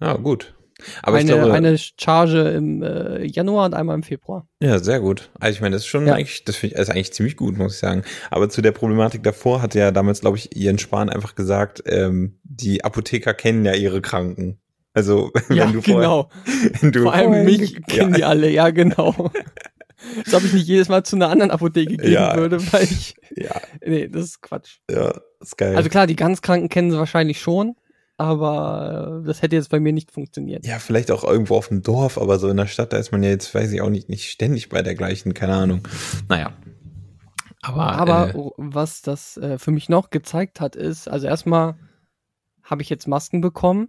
[0.00, 0.54] ja, gut.
[1.02, 4.48] Aber eine, glaube, eine Charge im äh, Januar und einmal im Februar.
[4.60, 5.30] ja, sehr gut.
[5.38, 6.14] Also ich meine, das ist schon Ja.
[6.14, 8.02] eigentlich, das finde ich, ist eigentlich ziemlich gut, muss ich sagen.
[8.30, 12.40] Aber zu der Problematik davor hatte ja damals, glaube ich, Jens Spahn einfach gesagt, ähm,
[12.42, 14.58] die Apotheker kennen ja ihre Kranken.
[14.94, 16.28] Also, wenn du vorher, genau.
[16.80, 19.30] wenn du Vor allem mich kennen ja, die alle, ja, genau.
[20.24, 22.36] Als ob ich nicht jedes Mal zu einer anderen Apotheke gehen Ja.
[22.36, 23.14] würde, weil ich.
[23.36, 24.78] ja, Nee, das ist Quatsch.
[24.90, 25.76] ja, ist geil.
[25.76, 27.74] Also klar, die ganz Kranken kennen sie wahrscheinlich schon,
[28.16, 30.64] aber äh, das hätte jetzt bei mir nicht funktioniert.
[30.66, 33.22] ja, vielleicht auch irgendwo auf dem Dorf, aber so in der Stadt, da ist man
[33.22, 35.86] ja jetzt, weiß ich auch nicht, nicht ständig bei der gleichen, keine Ahnung.
[36.28, 36.52] Naja.
[37.62, 41.76] Aber, Aber äh, was das äh, für mich noch gezeigt hat, ist, also erstmal
[42.62, 43.88] habe ich jetzt Masken bekommen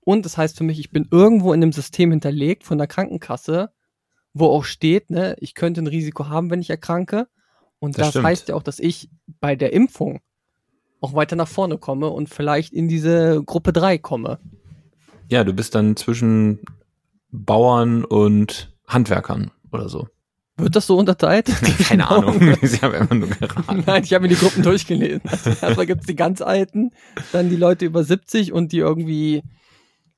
[0.00, 3.70] und das heißt für mich, ich bin irgendwo in einem System hinterlegt von der Krankenkasse,
[4.34, 7.26] wo auch steht, ne, ich könnte ein Risiko haben, wenn ich erkranke.
[7.78, 9.08] Und Das das, heißt ja auch, dass ich
[9.40, 10.20] bei der Impfung
[11.00, 14.38] auch weiter nach vorne komme und vielleicht in diese Gruppe 3 komme.
[15.30, 16.60] ja, du bist dann zwischen
[17.30, 20.08] Bauern und Handwerkern oder so.
[20.56, 21.46] Wird das so unterteilt?
[21.88, 22.08] Keine Genau.
[22.28, 22.56] Ahnung.
[22.62, 23.82] Ich habe einfach nur geraten.
[23.86, 25.22] Nein, ich habe mir die Gruppen durchgelesen.
[25.28, 26.90] Also erstmal gibt's die ganz Alten,
[27.32, 29.42] dann die Leute über 70 und die irgendwie,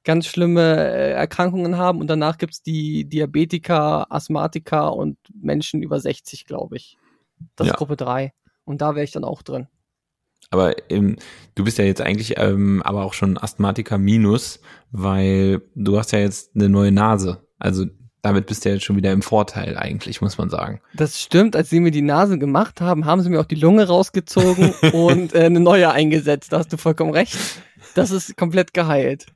[0.06, 6.46] ganz schlimme äh, Erkrankungen haben und danach gibt's die Diabetiker, Asthmatiker und Menschen über 60,
[6.46, 6.96] glaube ich.
[7.56, 7.74] Das Ja.
[7.74, 8.32] ist Gruppe 3.
[8.64, 9.66] Und da wäre ich dann auch drin.
[10.50, 11.16] Aber ähm,
[11.54, 14.60] du bist ja jetzt eigentlich ähm, aber auch schon Asthmatiker minus,
[14.92, 17.44] weil du hast ja jetzt eine neue Nase.
[17.58, 17.84] Also
[18.22, 20.80] damit bist du ja jetzt schon wieder im Vorteil eigentlich, muss man sagen.
[20.94, 23.86] Das stimmt, als sie mir die Nase gemacht haben, haben sie mir auch die Lunge
[23.86, 26.52] rausgezogen und äh, eine neue eingesetzt.
[26.52, 27.36] Da hast du vollkommen recht.
[27.94, 29.26] Das ist komplett geheilt.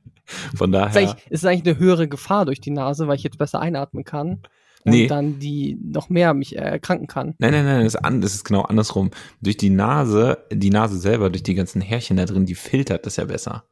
[0.55, 3.15] Von Es ist, daher, eigentlich, es ist eigentlich eine höhere Gefahr durch die Nase, weil
[3.17, 4.41] ich jetzt besser einatmen kann
[4.83, 5.07] und Nee.
[5.07, 7.35] dann die noch mehr mich äh, erkranken kann.
[7.39, 9.11] nein, nein, nein, das ist, an, das ist genau andersrum.
[9.41, 13.17] Durch die Nase, die Nase selber, durch die ganzen Härchen da drin, die filtert das
[13.17, 13.63] ja besser.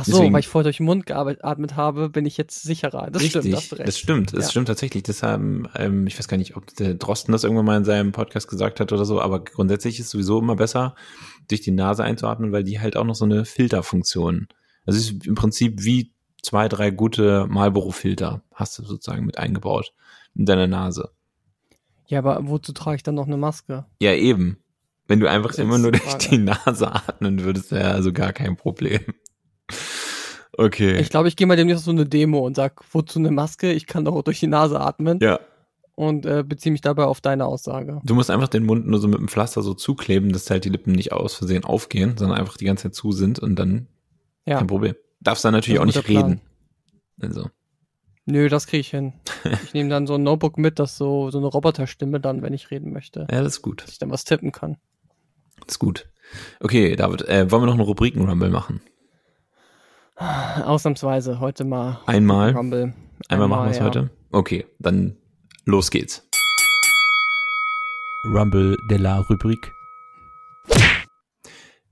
[0.00, 3.08] Ach so, Deswegen- weil ich vorher durch den Mund geatmet habe, bin ich jetzt sicherer.
[3.10, 4.50] Das Richtig, stimmt, das stimmt, das Ja.
[4.52, 5.02] stimmt tatsächlich.
[5.02, 8.12] Das haben, ähm, ich weiß gar nicht, ob der Drosten das irgendwann mal in seinem
[8.12, 10.94] Podcast gesagt hat oder so, aber grundsätzlich ist es sowieso immer besser,
[11.48, 14.46] durch die Nase einzuatmen, weil die halt auch noch so eine Filterfunktion.
[14.46, 14.52] Also
[14.86, 16.12] es ist im Prinzip wie
[16.42, 19.92] zwei, drei gute Marlboro-Filter hast du sozusagen mit eingebaut
[20.34, 21.10] in deiner Nase.
[22.06, 23.84] Ja, aber wozu trage ich dann noch eine Maske?
[24.00, 24.58] Ja, eben.
[25.06, 29.00] Wenn du einfach immer nur durch die Nase atmen würdest, wäre also gar kein Problem.
[30.56, 30.98] Okay.
[30.98, 33.72] Ich glaube, ich gehe mal demnächst auf so eine Demo und sag, wozu eine Maske?
[33.72, 35.38] Ich kann doch auch durch die Nase atmen ja.
[35.94, 38.00] und äh, beziehe mich dabei auf deine Aussage.
[38.02, 40.70] Du musst einfach den Mund nur so mit dem Pflaster so zukleben, dass halt die
[40.70, 43.86] Lippen nicht aus Versehen aufgehen, sondern einfach die ganze Zeit zu sind und dann
[44.48, 44.94] Ja, kein Problem.
[45.20, 46.40] Darfst dann natürlich auch nicht reden.
[47.20, 47.50] Also,
[48.24, 49.12] nö, das kriege ich hin.
[49.64, 52.70] Ich nehme dann so ein Notebook mit, das so so eine Roboterstimme dann, wenn ich
[52.70, 53.82] reden möchte, ja, das ist gut.
[53.82, 54.78] dass ich dann was tippen kann.
[55.60, 56.08] Das ist gut.
[56.60, 58.80] Okay, David, äh, wollen wir noch einen Rubriken-Rumble machen?
[60.16, 62.52] Ausnahmsweise heute mal Einmal?
[62.52, 62.94] Rumble.
[63.28, 63.84] Einmal machen wir es ja.
[63.84, 64.10] heute?
[64.30, 65.16] Okay, dann
[65.64, 66.26] los geht's.
[68.24, 69.77] Rumble de la Rubrik.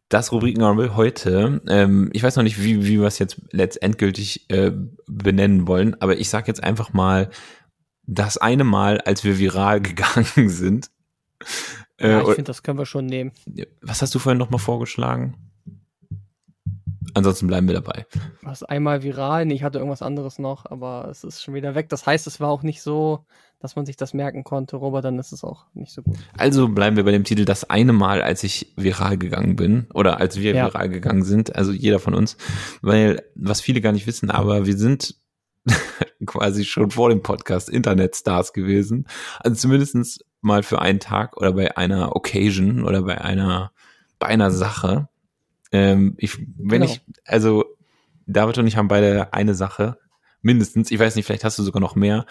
[0.09, 4.71] Das Rubriken-Rumble heute, ähm, ich weiß noch nicht, wie, wie wir es jetzt letztendgültig äh,
[5.09, 7.31] benennen wollen, aber ich sag jetzt einfach mal,
[8.05, 10.91] das eine Mal, als wir viral gegangen sind.
[11.99, 13.33] Äh, Ja, ich finde, das können wir schon nehmen.
[13.81, 15.46] was hast du vorhin nochmal vorgeschlagen?
[17.15, 18.07] Ansonsten bleiben wir dabei.
[18.43, 21.89] Was einmal viral, nee, ich hatte irgendwas anderes noch, aber es ist schon wieder weg.
[21.89, 23.25] Das heißt, es war auch nicht so,
[23.59, 26.17] dass man sich das merken konnte, Robert, dann ist es auch nicht so gut.
[26.37, 30.21] Also bleiben wir bei dem Titel das eine Mal, als ich viral gegangen bin oder
[30.21, 30.67] als wir Ja.
[30.67, 32.37] viral gegangen sind, also jeder von uns,
[32.83, 35.15] weil was viele gar nicht wissen, aber wir sind
[36.27, 39.07] quasi schon vor dem Podcast Internetstars gewesen,
[39.41, 43.73] also zumindestens mal für einen Tag oder bei einer Occasion oder bei einer
[44.19, 45.09] bei einer Sache.
[45.73, 46.85] Ähm, ich, wenn Genau.
[46.93, 47.65] ich, also
[48.27, 49.99] David und ich haben beide eine Sache,
[50.43, 50.91] mindestens.
[50.91, 52.25] Ich weiß nicht, vielleicht hast du sogar noch mehr,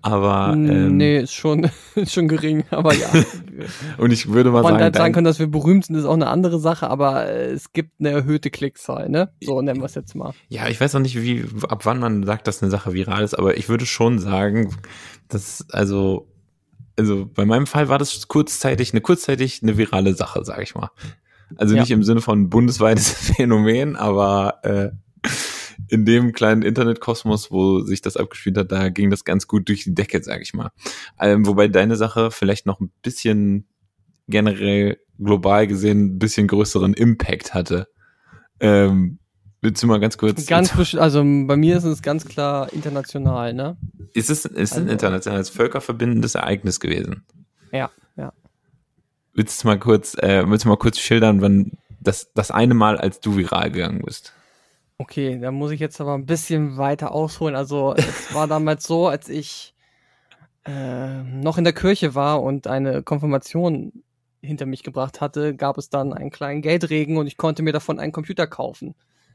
[0.00, 3.08] aber ähm, nee, ist schon, ist schon gering, aber ja.
[3.98, 6.14] und ich würde mal man sagen, halt sagen kann, dass wir berühmt sind, ist auch
[6.14, 9.32] eine andere Sache, aber äh, es gibt eine erhöhte Klickzahl, ne?
[9.42, 10.32] So nennen wir es jetzt mal.
[10.48, 13.34] Ja, ich weiß noch nicht, wie, ab wann man sagt, dass eine Sache viral ist,
[13.34, 14.74] aber ich würde schon sagen,
[15.28, 16.28] dass, also,
[16.96, 20.90] also bei meinem Fall war das kurzzeitig, eine kurzzeitig eine virale Sache, sag ich mal.
[21.56, 21.82] Also Ja.
[21.82, 24.90] nicht im Sinne von bundesweites Phänomen, aber äh,
[25.88, 29.84] in dem kleinen Internetkosmos, wo sich das abgespielt hat, da ging das ganz gut durch
[29.84, 30.70] die Decke, sag ich mal.
[31.18, 33.66] Ähm, wobei deine Sache vielleicht noch ein bisschen
[34.28, 37.88] generell global gesehen ein bisschen größeren Impact hatte.
[38.60, 39.18] Ähm,
[39.62, 43.76] willst du mal ganz kurz Ganz also bei mir ist es ganz klar international, ne?
[44.12, 47.24] Ist es ist ein Also- internationales völkerverbindendes Ereignis gewesen?
[47.72, 48.32] Ja, ja.
[49.34, 52.98] Willst du mal kurz, äh, willst du mal kurz schildern, wann das, das eine Mal,
[52.98, 54.32] als du viral gegangen bist?
[54.98, 57.54] Okay, da muss ich jetzt aber ein bisschen weiter ausholen.
[57.54, 59.74] Also es war damals so, als ich
[60.64, 64.02] äh, noch in der Kirche war und eine Konfirmation
[64.42, 67.98] hinter mich gebracht hatte, gab es dann einen kleinen Geldregen und ich konnte mir davon
[67.98, 68.94] einen Computer kaufen.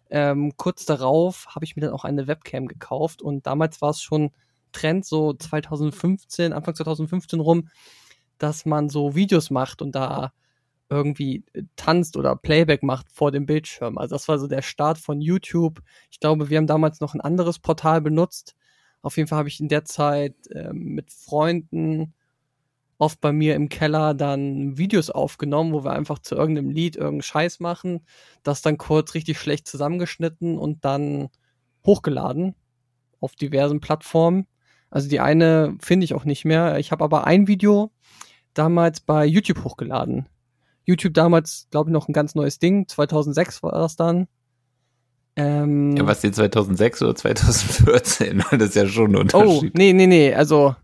[0.09, 4.01] Ähm, kurz darauf habe ich mir dann auch eine Webcam gekauft und damals war es
[4.01, 4.31] schon
[4.73, 7.69] Trend, so 2015, Anfang 2015 rum,
[8.43, 10.33] dass man so Videos macht und da
[10.89, 13.97] irgendwie äh, tanzt oder Playback macht vor dem Bildschirm.
[13.97, 15.81] Also das war so der Start von YouTube.
[16.11, 18.55] Ich glaube, wir haben damals noch ein anderes Portal benutzt.
[19.01, 22.13] Auf jeden Fall habe ich in der Zeit ähm, mit Freunden
[22.97, 27.23] oft bei mir im Keller dann Videos aufgenommen, wo wir einfach zu irgendeinem Lied irgendeinen
[27.23, 28.05] Scheiß machen,
[28.43, 31.29] das dann kurz richtig schlecht zusammengeschnitten und dann
[31.85, 32.55] hochgeladen
[33.19, 34.47] auf diversen Plattformen.
[34.89, 36.77] Also die eine finde ich auch nicht mehr.
[36.77, 37.91] Ich habe aber ein Video
[38.53, 40.27] damals bei YouTube hochgeladen.
[40.85, 42.87] YouTube damals, glaube ich, noch ein ganz neues Ding.
[42.87, 44.27] 2006 war das dann.
[45.35, 48.43] Ähm, Ja, was jetzt 2006 oder 2014?
[48.51, 49.77] Das ist ja schon ein oh, Unterschied.
[49.77, 50.33] nee, nee, nee.
[50.33, 50.75] Also,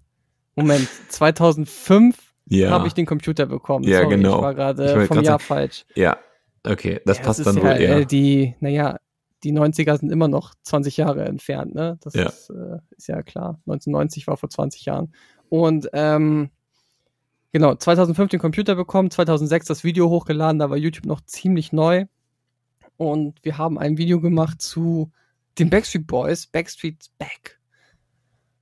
[0.56, 0.88] Moment.
[1.10, 2.18] 2005
[2.48, 3.84] ja, habe ich den Computer bekommen.
[3.86, 4.38] Ja, Sorry, genau.
[4.38, 5.86] Ich war gerade vom Jahr sagen, falsch.
[5.96, 6.18] ja,
[6.66, 8.06] okay, das Ja, passt ist dann ja, wohl äh, eher.
[8.06, 8.98] Die, naja,
[9.44, 11.98] die 90er sind immer noch 20 Jahre entfernt, ne?
[12.02, 12.28] Das Ja.
[12.28, 13.60] Ist, äh, ist ja klar.
[13.68, 15.14] 1990 war vor 20 Jahren.
[15.50, 16.50] Und ähm,
[17.52, 22.06] genau, 2005 den Computer bekommen, 2006 das Video hochgeladen, da war YouTube noch ziemlich neu.
[22.98, 25.12] Und wir haben ein Video gemacht zu
[25.58, 27.60] den Backstreet Boys, Backstreet's Back.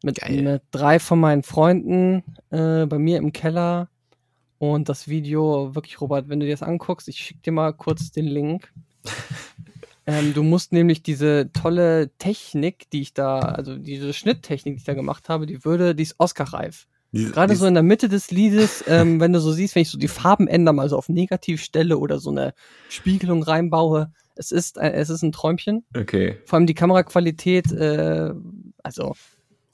[0.03, 3.89] Mit, mit drei von meinen Freunden äh, bei mir im Keller.
[4.59, 8.11] Und das Video, wirklich, Robert, wenn du dir das anguckst, ich schick dir mal kurz
[8.11, 8.71] den Link.
[10.05, 14.85] ähm, du musst nämlich diese tolle Technik, die ich da, also diese Schnitttechnik, die ich
[14.85, 16.88] da gemacht habe, die würde, die ist Oscar-reif.
[17.26, 19.97] Gerade so in der Mitte des Liedes, ähm, wenn du so siehst, wenn ich so
[19.97, 22.53] die Farben ändere, mal so auf Negativ stelle oder so eine
[22.89, 25.86] Spiegelung reinbaue, es ist, ein- es ist ein Träumchen.
[25.95, 26.38] Okay.
[26.45, 28.32] Vor allem die Kameraqualität, äh,
[28.84, 29.15] also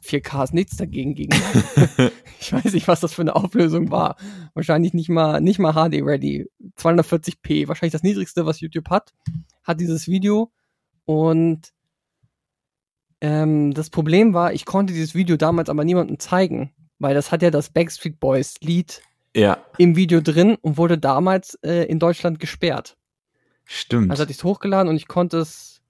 [0.02, 1.34] 4K ist nichts dagegen gegen.
[2.40, 4.18] ich weiß nicht, was das für eine Auflösung war.
[4.54, 6.46] Wahrscheinlich nicht mal, nicht mal HD ready.
[6.78, 9.14] 240p, wahrscheinlich das niedrigste, was YouTube hat,
[9.64, 10.52] hat dieses Video.
[11.06, 11.70] Und
[13.22, 16.72] ähm, das Problem war, ich konnte dieses Video damals aber niemandem zeigen,
[17.04, 19.02] weil das hat ja das Backstreet Boys Lied
[19.36, 22.98] Ja, im Video drin und wurde damals äh, in Deutschland gesperrt.
[23.66, 24.10] stimmt.
[24.10, 25.82] Also hatte ich es hochgeladen und ich konnte es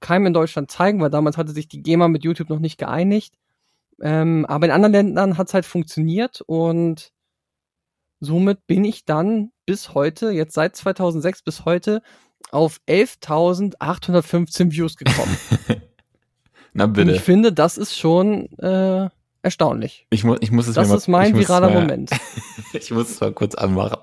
[0.00, 3.34] keinem in Deutschland zeigen, weil damals hatte sich die GEMA mit YouTube noch nicht geeinigt.
[4.00, 7.12] Ähm, aber in anderen Ländern hat es halt funktioniert und
[8.20, 12.02] somit bin ich dann bis heute, jetzt seit 2006 bis heute,
[12.50, 15.36] auf 11.815 Views gekommen.
[16.72, 17.12] Na und bitte.
[17.12, 19.08] ich finde, das ist schon äh,
[19.44, 20.06] erstaunlich.
[20.10, 22.10] Ich, mu ich muss es Das mir mal, ist mein viraler mal, Moment.
[22.72, 23.98] Ich muss es mal kurz anmachen.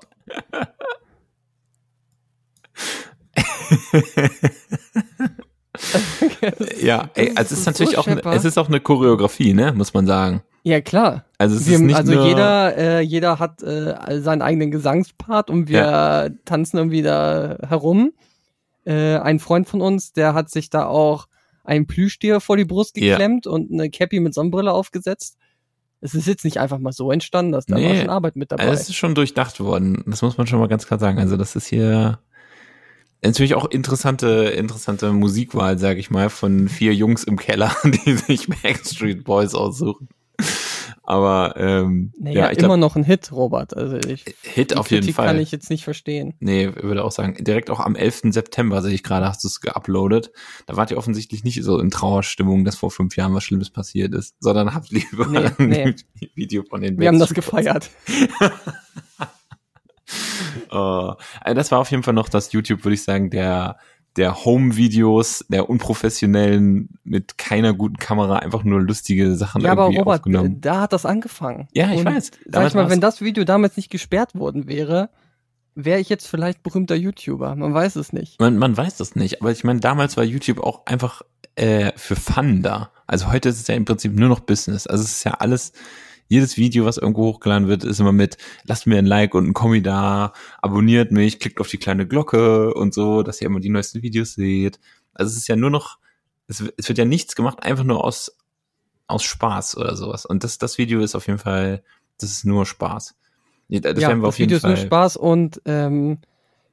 [6.80, 8.32] ja, ey, also es ist natürlich so auch, eine, schepper.
[8.32, 10.42] es ist auch eine Choreografie, ne, muss man sagen.
[10.64, 11.24] Ja, klar.
[11.38, 15.50] Also es Wir, ist nicht also nur, jeder, äh, jeder hat äh, seinen eigenen Gesangspart
[15.50, 18.12] und wir tanzen irgendwie da herum.
[18.84, 21.26] Äh, ein Freund von uns, der hat sich da auch
[21.64, 23.16] ein Plüschtier vor die Brust Ja.
[23.16, 25.36] geklemmt und eine Cappy mit Sonnenbrille aufgesetzt.
[26.00, 27.88] Es ist jetzt nicht einfach mal so entstanden, dass da Nee.
[27.88, 28.64] war schon Arbeit mit dabei.
[28.64, 30.02] also es ist schon durchdacht worden.
[30.06, 31.18] Das muss man schon mal ganz klar sagen.
[31.18, 32.18] Also das ist hier
[33.24, 38.48] natürlich auch interessante, interessante Musikwahl, sage ich mal, von vier Jungs im Keller, die sich
[38.48, 40.08] Backstreet Boys aussuchen.
[41.04, 43.76] Aber ähm, naja, ja, ich immer glaube, noch ein Hit, Robert.
[43.76, 45.26] Also ich, Hit auf jeden Kritik Fall.
[45.26, 46.34] kann ich jetzt nicht verstehen.
[46.38, 48.22] Nee, würde auch sagen, direkt auch am 11.
[48.32, 50.30] September, sehe ich gerade, hast du es geuploadet.
[50.66, 54.14] Da wart ihr offensichtlich nicht so in Trauerstimmung, dass vor fünf Jahren was Schlimmes passiert
[54.14, 55.94] ist, sondern habt lieber Nee, ein nee.
[56.34, 57.90] Video von den Wir haben das gefeiert.
[60.70, 63.78] Oh, also das war auf jeden Fall noch das YouTube, würde ich sagen, der
[64.16, 70.00] der Home-Videos, der unprofessionellen, mit keiner guten Kamera, einfach nur lustige Sachen Ja, aber irgendwie
[70.00, 70.60] Robert, aufgenommen.
[70.60, 71.68] da hat das angefangen.
[71.72, 72.30] Ja, ich Und weiß.
[72.46, 75.10] Sag ich mal, wenn das Video damals nicht gesperrt worden wäre,
[75.74, 77.56] wäre ich jetzt vielleicht berühmter YouTuber.
[77.56, 78.38] Man weiß es nicht.
[78.40, 81.22] Man, man weiß das nicht, aber ich meine, damals war YouTube auch einfach
[81.56, 82.90] äh, für Fun da.
[83.06, 84.86] Also heute ist es ja im Prinzip nur noch Business.
[84.86, 85.72] Also es ist ja alles,
[86.32, 89.52] jedes Video, was irgendwo hochgeladen wird, ist immer mit, lasst mir ein Like und ein
[89.52, 93.68] Kommi da, abonniert mich, klickt auf die kleine Glocke und so, dass ihr immer die
[93.68, 94.80] neuesten Videos seht.
[95.12, 95.98] Also es ist ja nur noch,
[96.48, 98.34] es, es wird ja nichts gemacht, einfach nur aus,
[99.06, 100.24] aus Spaß oder sowas.
[100.24, 101.82] Und das, das Video ist auf jeden Fall,
[102.18, 103.14] das ist nur Spaß.
[103.68, 104.70] Das ja, werden wir auf jeden Video ist Fall.
[104.70, 106.18] nur Spaß und ähm,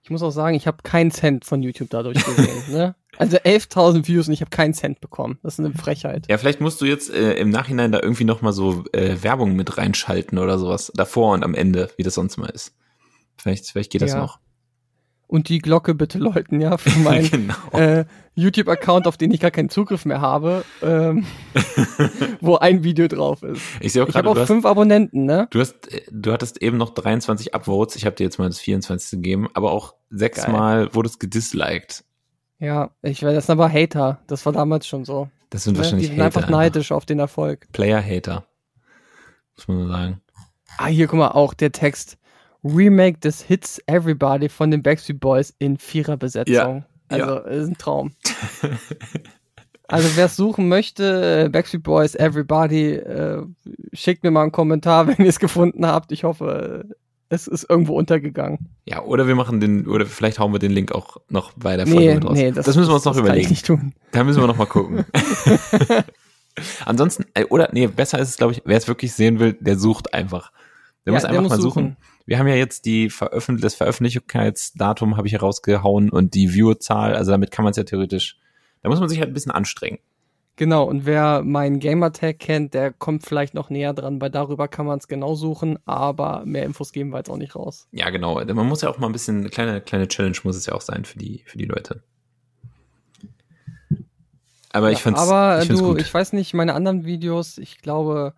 [0.02, 2.72] ich muss auch sagen, ich habe keinen Cent von YouTube dadurch gesehen.
[2.74, 2.96] ne?
[3.18, 5.40] Also 11.000 Views und ich habe keinen Cent bekommen.
[5.44, 6.26] Das ist eine Frechheit.
[6.30, 9.56] Ja, vielleicht musst du jetzt äh, im Nachhinein da irgendwie noch mal so äh, Werbung
[9.56, 10.92] mit reinschalten oder sowas.
[10.96, 12.74] Davor und am Ende, wie das sonst mal ist.
[13.38, 14.20] Vielleicht, vielleicht geht das Ja.
[14.20, 14.40] noch.
[15.32, 17.54] Und die Glocke bitte läuten, ja, für meinen genau.
[17.74, 21.28] äh, YouTube-Account, auf den ich gar keinen Zugriff mehr habe, ähm,
[22.42, 23.62] wo ein Video drauf ist.
[23.80, 25.48] Ich sehe auch Ich habe gerade, auch du, hast- fünf Abonnenten, ne?
[25.52, 27.96] du, hast, äh, du hattest eben noch 23 Upvotes.
[27.96, 29.22] Ich habe dir jetzt mal das 24.
[29.22, 32.04] gegeben, aber auch sechsmal wurde es gedisliked.
[32.58, 34.20] Ja, ich weiß, das sind aber Hater.
[34.28, 35.30] Das war damals schon so.
[35.52, 35.78] Das sind Ne?
[35.78, 36.26] Die wahrscheinlich sind Hater.
[36.26, 37.68] einfach neidisch auf den Erfolg.
[37.72, 38.46] Player-Hater.
[39.56, 40.22] Muss man so sagen.
[40.78, 42.18] Ah, hier, guck mal, auch der Text.
[42.64, 46.54] Remake des Hits Everybody von den Backstreet Boys in Viererbesetzung.
[46.54, 47.38] Ja, Also, ja.
[47.40, 48.12] ist ein Traum.
[49.88, 53.44] also, wer es suchen möchte, äh, Backstreet Boys Everybody, äh,
[53.94, 56.12] schickt mir mal einen Kommentar, wenn ihr es gefunden habt.
[56.12, 56.94] Ich hoffe, äh,
[57.32, 58.70] es ist irgendwo untergegangen.
[58.86, 61.86] Ja, oder wir machen den, oder vielleicht hauen wir den Link auch noch bei der
[61.86, 62.34] Folge Nee, mit raus.
[62.34, 63.50] nee, das, müssen wir uns noch das kann ich überlegen.
[63.50, 63.94] nicht tun.
[64.12, 65.06] Da müssen wir noch mal gucken.
[66.86, 69.78] Ansonsten, äh, oder nee, besser ist es, glaube ich, wer es wirklich sehen will, der
[69.78, 70.52] sucht einfach.
[71.06, 71.84] Der Ja, muss der einfach muss mal suchen.
[71.84, 71.98] suchen.
[72.30, 77.32] Wir haben ja jetzt die Veröffentlich das Veröffentlichungsdatum habe ich herausgehauen und die Viewerzahl, also
[77.32, 78.38] damit kann man es ja theoretisch,
[78.84, 79.98] da muss man sich halt ein bisschen anstrengen.
[80.56, 84.86] Genau, und wer meinen Gamertag kennt, der kommt vielleicht noch näher dran, weil darüber kann
[84.86, 87.88] man es genau suchen, aber mehr Infos geben wir jetzt auch nicht raus.
[87.94, 88.36] Ja, genau.
[88.46, 90.82] Man muss ja auch mal ein bisschen, eine kleine, kleine Challenge muss es ja auch
[90.82, 92.04] sein für die, für die Leute.
[94.72, 96.02] Aber ich Ja, fand's, aber ich fand's du, gut.
[96.02, 98.36] ich weiß nicht, meine anderen Videos, ich glaube,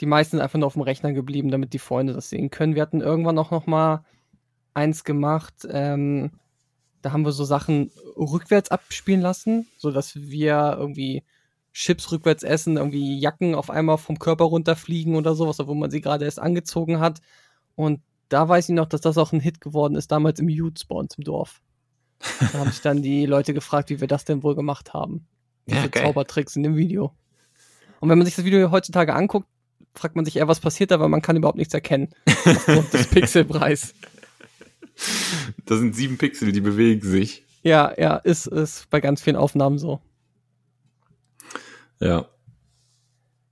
[0.00, 2.74] die meisten sind einfach nur auf dem Rechner geblieben, damit die Freunde das sehen können.
[2.74, 4.04] Wir hatten irgendwann auch noch mal
[4.74, 6.32] eins gemacht, ähm,
[7.02, 11.22] da haben wir so Sachen rückwärts abspielen lassen, so dass wir irgendwie
[11.72, 16.00] Chips rückwärts essen, irgendwie Jacken auf einmal vom Körper runterfliegen oder sowas, obwohl man sie
[16.00, 17.20] gerade erst angezogen hat.
[17.74, 20.86] Und da weiß ich noch, dass das auch ein Hit geworden ist, damals im Youth
[20.88, 21.62] bei uns im Dorf.
[22.40, 25.26] Da haben sich dann die Leute gefragt, wie wir das denn wohl gemacht haben.
[25.66, 26.04] Ja, Diese geil.
[26.04, 27.14] Zaubertricks in dem Video.
[28.00, 29.46] Und wenn man sich das Video heutzutage anguckt,
[29.94, 32.10] fragt man sich eher, was passiert da, weil man kann überhaupt nichts erkennen.
[32.44, 33.94] Aufgrund des Pixelpreis.
[35.66, 37.44] Das sind sieben Pixel, die bewegen sich.
[37.62, 40.00] Ja, ja, ist, ist bei ganz vielen Aufnahmen so.
[42.00, 42.26] Ja.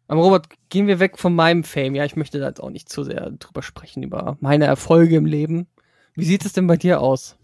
[0.07, 1.95] Aber Robert, gehen wir weg von meinem Fame.
[1.95, 5.27] Ja, ich möchte da jetzt auch nicht zu sehr drüber sprechen, über meine Erfolge im
[5.27, 5.67] Leben.
[6.15, 7.37] Wie sieht es denn bei dir aus?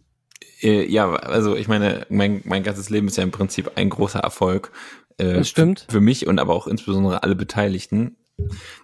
[0.62, 4.20] Äh, ja, also ich meine, mein, mein ganzes Leben ist ja im Prinzip ein großer
[4.20, 4.72] Erfolg.
[5.18, 5.80] Äh, Das stimmt.
[5.80, 8.16] Für, für mich und aber auch insbesondere alle Beteiligten.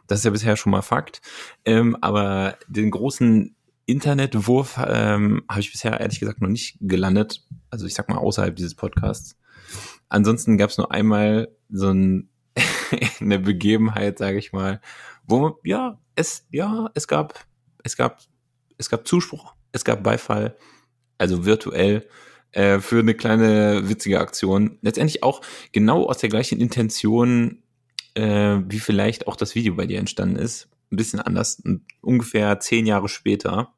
[0.07, 1.21] Das ist ja bisher schon mal Fakt.
[1.65, 3.55] Ähm, aber den großen
[3.87, 7.45] Internetwurf ähm, habe ich bisher ehrlich gesagt noch nicht gelandet.
[7.71, 9.37] Also ich sag mal außerhalb dieses Podcasts.
[10.09, 12.29] Ansonsten gab es nur einmal so ein,
[13.21, 14.81] eine Begebenheit, sage ich mal,
[15.27, 17.47] wo ja es ja es gab
[17.83, 18.21] es gab
[18.79, 20.57] es gab Zuspruch, es gab Beifall,
[21.19, 22.09] also virtuell
[22.53, 24.79] äh, für eine kleine witzige Aktion.
[24.83, 25.43] Letztendlich auch
[25.73, 27.63] genau aus der gleichen Intention,
[28.15, 30.69] äh, wie vielleicht auch das Video bei dir entstanden ist.
[30.91, 31.63] Ein bisschen anders,
[32.01, 33.73] ungefähr zehn Jahre später.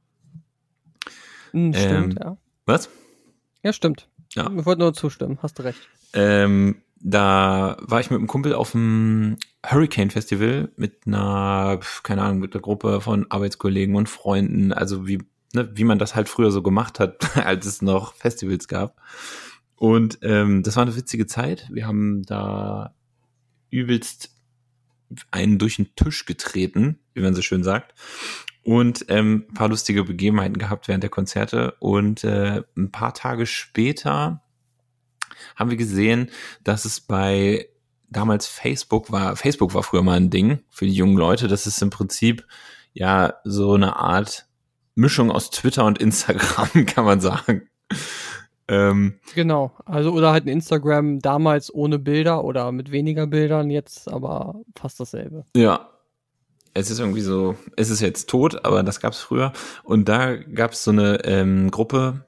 [1.53, 2.37] Hm, stimmt, Ähm, ja.
[2.65, 2.89] Was?
[3.63, 4.09] Ja, stimmt.
[4.35, 4.51] Ja.
[4.57, 5.89] Ich wollte nur zustimmen, hast du recht.
[6.15, 12.39] Ähm, da war ich mit einem Kumpel auf dem Hurricane Festival mit einer, keine Ahnung,
[12.39, 15.19] mit einer Gruppe von Arbeitskollegen und Freunden, also wie,
[15.53, 19.01] ne, wie man das halt früher so gemacht hat, als es noch Festivals gab.
[19.77, 21.69] Und ähm, das war eine witzige Zeit.
[21.73, 22.95] Wir haben da
[23.73, 24.31] übelst
[25.31, 27.95] einen durch den Tisch getreten, wie man so schön sagt.
[28.63, 31.73] Und ähm, paar lustige Begebenheiten gehabt während der Konzerte.
[31.81, 34.43] Und äh, ein paar Tage später
[35.57, 36.31] haben wir gesehen,
[36.63, 37.69] dass es bei
[38.09, 41.49] damals Facebook war, Facebook war früher mal ein Ding für die jungen Leute.
[41.49, 42.47] Das ist im Prinzip
[42.93, 44.47] ja so eine Art
[44.95, 47.69] Mischung aus Twitter und Instagram, kann man sagen.
[48.73, 49.73] Ähm, Genau.
[49.85, 54.99] Also, oder halt ein Instagram damals ohne Bilder oder mit weniger Bildern, jetzt aber fast
[54.99, 55.45] dasselbe.
[55.55, 55.89] ja.
[56.75, 59.53] Es ist irgendwie so, es ist jetzt tot, aber das gab's früher.
[59.85, 62.25] Und da gab's so eine ähm, Gruppe,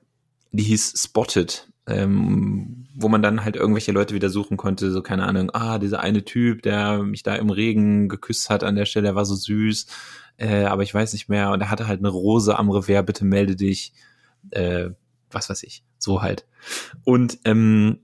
[0.53, 5.25] die hieß Spotted, ähm, wo man dann halt irgendwelche Leute wieder suchen konnte, so keine
[5.25, 9.05] Ahnung, ah, dieser eine Typ, der mich da im Regen geküsst hat an der Stelle,
[9.05, 9.87] der war so süß,
[10.37, 11.51] äh, aber ich weiß nicht mehr.
[11.51, 13.95] Und er hatte halt eine Rose am Revers, bitte melde dich,
[14.51, 14.91] äh,
[15.35, 16.47] was weiß ich, so halt.
[17.05, 18.01] Und ähm,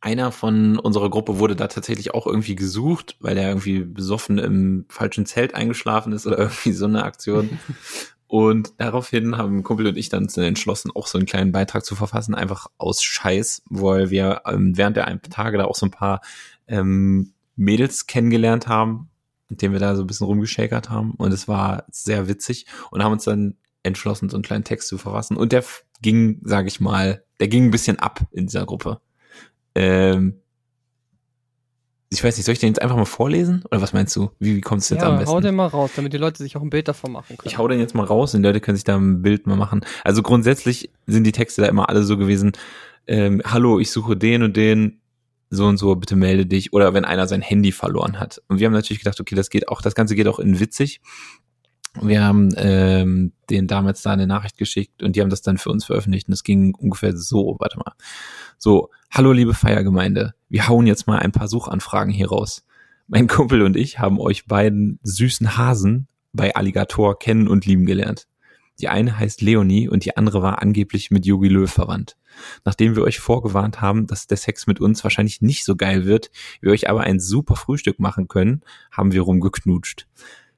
[0.00, 4.84] einer von unserer Gruppe wurde da tatsächlich auch irgendwie gesucht, weil er irgendwie besoffen im
[4.88, 7.58] falschen Zelt eingeschlafen ist oder irgendwie so eine Aktion.
[8.26, 12.34] Und daraufhin haben Kumpel und ich dann entschlossen, auch so einen kleinen Beitrag zu verfassen,
[12.34, 16.20] einfach aus Scheiß, weil wir ähm, während der ein Tage da auch so ein paar
[16.66, 19.10] ähm, Mädels kennengelernt haben,
[19.48, 21.12] mit denen wir da so ein bisschen rumgeschäkert haben.
[21.12, 24.98] Und es war sehr witzig und haben uns dann entschlossen, so einen kleinen Text zu
[24.98, 25.36] verfassen.
[25.36, 25.64] Und der
[26.00, 29.00] ging, sage ich mal, der ging ein bisschen ab in dieser Gruppe.
[29.74, 30.38] Ähm,
[32.10, 33.64] ich weiß nicht, soll ich den jetzt einfach mal vorlesen?
[33.70, 34.30] Oder was meinst du?
[34.38, 35.32] Wie, wie kommt es jetzt am Ja, besten?
[35.34, 37.48] hau den mal raus, damit die Leute sich auch ein Bild davon machen können.
[37.48, 39.56] Ich hau den jetzt mal raus und die Leute können sich da ein Bild mal
[39.56, 39.80] machen.
[40.04, 42.52] Also grundsätzlich sind die Texte da immer alle so gewesen,
[43.06, 45.00] ähm, hallo, ich suche den und den,
[45.48, 46.72] so und so, bitte melde dich.
[46.74, 48.42] Oder wenn einer sein Handy verloren hat.
[48.48, 51.00] Und wir haben natürlich gedacht, okay, das geht auch, das Ganze geht auch in witzig.
[52.00, 55.70] Wir haben ähm, den damals da eine Nachricht geschickt und die haben das dann für
[55.70, 57.92] uns veröffentlicht und es ging ungefähr so, warte mal.
[58.56, 62.64] So, hallo liebe Feiergemeinde, wir hauen jetzt mal ein paar Suchanfragen hier raus.
[63.08, 68.26] Mein Kumpel und ich haben euch beiden süßen Hasen bei Alligator kennen und lieben gelernt.
[68.80, 72.16] Die eine heißt Leonie und die andere war angeblich mit Yogi Löw verwandt.
[72.64, 76.30] Nachdem wir euch vorgewarnt haben, dass der Sex mit uns wahrscheinlich nicht so geil wird,
[76.60, 80.08] wir euch aber ein super Frühstück machen können, haben wir rumgeknutscht.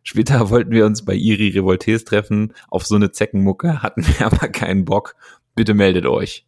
[0.05, 2.53] Später wollten wir uns bei Iri Revoltés treffen.
[2.69, 5.17] Auf so eine Zeckenmucke hatten wir aber keinen Bock.
[5.57, 6.47] Bitte meldet euch.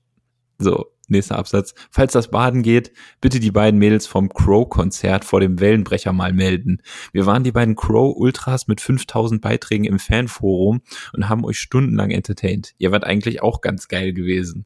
[0.58, 1.74] So, nächster Absatz.
[1.90, 6.80] Falls das Baden geht, bitte die beiden Mädels vom Crow-Konzert vor dem Wellenbrecher mal melden.
[7.12, 10.80] Wir waren die beiden Crow-Ultras mit 5000 Beiträgen im Fanforum
[11.12, 12.74] und haben euch stundenlang entertained.
[12.78, 14.64] Ihr wart eigentlich auch ganz geil gewesen.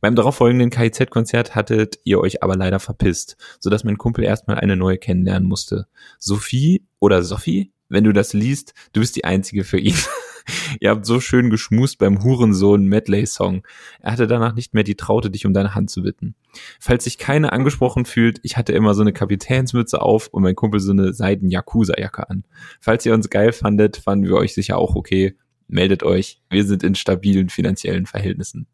[0.00, 4.98] Beim darauffolgenden KIZ-Konzert hattet ihr euch aber leider verpisst, sodass mein Kumpel erstmal eine neue
[4.98, 5.86] kennenlernen musste.
[6.18, 9.96] Sophie oder Sophie, wenn du das liest, du bist die Einzige für ihn.
[10.80, 13.66] Ihr habt so schön geschmust beim Hurensohn Medley-Song.
[14.00, 16.34] Er hatte danach nicht mehr die Traute, dich um deine Hand zu bitten.
[16.78, 20.80] Falls sich keiner angesprochen fühlt, ich hatte immer so eine Kapitänsmütze auf und mein Kumpel
[20.80, 22.44] so eine seiden Yakuza-Jacke an.
[22.80, 25.36] Falls ihr uns geil fandet, fanden wir euch sicher auch okay.
[25.68, 26.40] Meldet euch.
[26.48, 28.66] Wir sind in stabilen finanziellen Verhältnissen.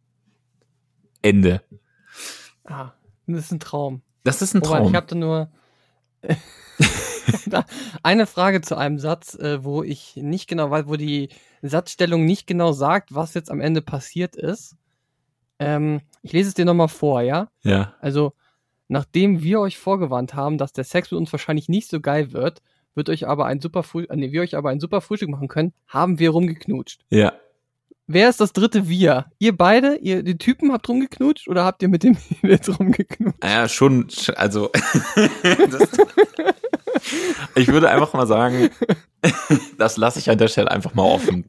[1.22, 1.62] Ende.
[2.64, 2.92] Ah,
[3.26, 4.02] das ist ein Traum.
[4.24, 4.88] Das ist ein Robert, Traum.
[4.88, 5.50] ich habe da nur
[8.02, 11.28] eine Frage zu einem Satz, äh, wo ich nicht genau weiß, wo die
[11.62, 14.76] Satzstellung nicht genau sagt, was jetzt am Ende passiert ist.
[15.58, 17.48] Ähm, ich lese es dir nochmal vor, ja?
[17.62, 17.94] ja.
[18.00, 18.32] Also,
[18.88, 22.62] nachdem wir euch vorgewarnt haben, dass der Sex mit uns wahrscheinlich nicht so geil wird,
[22.94, 25.48] wird euch aber ein super Früh äh, nee, wir euch aber ein super Frühstück machen
[25.48, 27.04] können, haben wir rumgeknutscht.
[27.10, 27.32] Ja.
[28.12, 29.24] Wer ist das dritte Wir?
[29.38, 29.96] Ihr beide?
[29.96, 33.42] Ihr die Typen habt rumgeknutscht oder habt ihr mit dem Mädels rumgeknutscht?
[33.42, 34.06] Ja, schon,
[34.36, 34.70] also.
[35.42, 35.88] das,
[37.54, 38.68] ich würde einfach mal sagen,
[39.78, 41.48] das lasse ich an der Stelle einfach mal offen.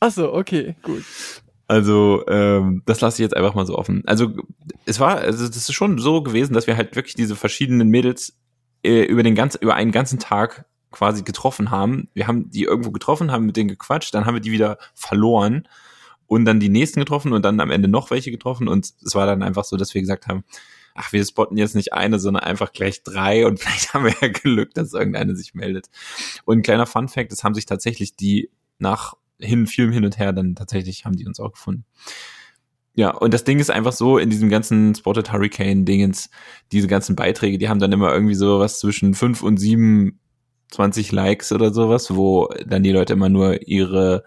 [0.00, 1.02] Achso, okay, gut.
[1.66, 4.02] Also, ähm, das lasse ich jetzt einfach mal so offen.
[4.04, 4.32] Also,
[4.84, 8.36] es war, also das ist schon so gewesen, dass wir halt wirklich diese verschiedenen Mädels
[8.84, 12.10] äh, über den ganzen, über einen ganzen Tag quasi getroffen haben.
[12.12, 15.66] Wir haben die irgendwo getroffen, haben mit denen gequatscht, dann haben wir die wieder verloren
[16.32, 19.26] und dann die nächsten getroffen und dann am Ende noch welche getroffen und es war
[19.26, 20.44] dann einfach so, dass wir gesagt haben,
[20.94, 24.28] ach, wir spotten jetzt nicht eine, sondern einfach gleich drei und vielleicht haben wir ja
[24.28, 25.90] Glück, dass irgendeine sich meldet.
[26.46, 30.18] Und ein kleiner Fun Fact, es haben sich tatsächlich die nach hin, viel hin und
[30.18, 31.84] her, dann tatsächlich haben die uns auch gefunden.
[32.94, 36.30] Ja, und das Ding ist einfach so, in diesem ganzen Spotted Hurricane-Dingens,
[36.72, 40.18] diese ganzen Beiträge, die haben dann immer irgendwie so was zwischen fünf und sieben
[40.70, 44.24] 20 Likes oder sowas, wo dann die Leute immer nur ihre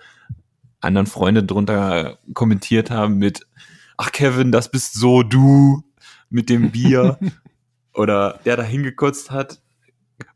[0.86, 3.46] anderen Freunde drunter kommentiert haben mit,
[3.98, 5.84] ach Kevin, das bist so du
[6.30, 7.20] mit dem Bier.
[7.96, 9.62] oder der da hingekotzt hat,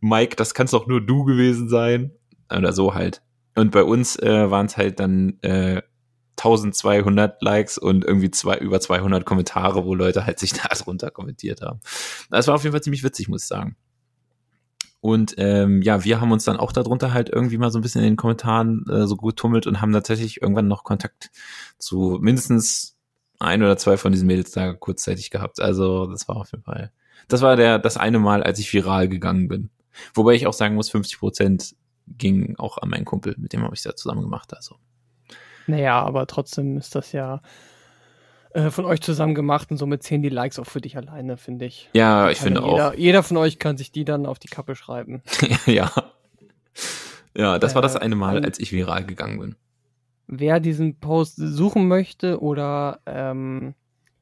[0.01, 2.11] Mike, das kannst doch nur du gewesen sein.
[2.51, 3.21] Oder so halt.
[3.55, 5.81] Und bei uns äh, waren es halt dann äh,
[6.37, 11.61] 1200 Likes und irgendwie zwei, über 200 Kommentare, wo Leute halt sich da drunter kommentiert
[11.61, 11.79] haben.
[12.31, 13.75] Das war auf jeden Fall ziemlich witzig, muss ich sagen.
[15.01, 18.01] Und ähm, ja, wir haben uns dann auch darunter halt irgendwie mal so ein bisschen
[18.01, 21.31] in den Kommentaren äh, so gut tummelt und haben tatsächlich irgendwann noch Kontakt
[21.77, 22.97] zu mindestens
[23.39, 25.61] ein oder zwei von diesen Mädels da kurzzeitig gehabt.
[25.61, 26.91] Also das war auf jeden Fall.
[27.29, 29.69] Das war der das eine Mal, als ich viral gegangen bin.
[30.13, 31.75] Wobei ich auch sagen muss, 50 Prozent
[32.07, 34.53] ging auch an meinen Kumpel, mit dem habe ich da zusammen gemacht.
[34.53, 34.75] Also
[35.67, 37.41] Naja, aber trotzdem ist das ja
[38.51, 41.65] äh, von euch zusammen gemacht und somit zählen die Likes auch für dich alleine, finde
[41.65, 41.89] ich.
[41.93, 42.93] ja, ich finde auch.
[42.95, 45.21] jeder, von euch kann sich die dann auf die Kappe schreiben.
[45.65, 45.91] ja.
[47.35, 49.55] Ja, das war das Äh, eine Mal, als ich viral gegangen bin.
[50.27, 53.75] Wer diesen Post suchen möchte oder ähm,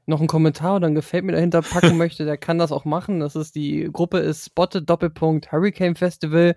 [0.06, 3.20] noch einen Kommentar oder ein Gefällt mir dahinter packen möchte, der kann das auch machen.
[3.20, 6.56] Das ist die Gruppe ist Spotted Doppelpunkt Hurricane Festival.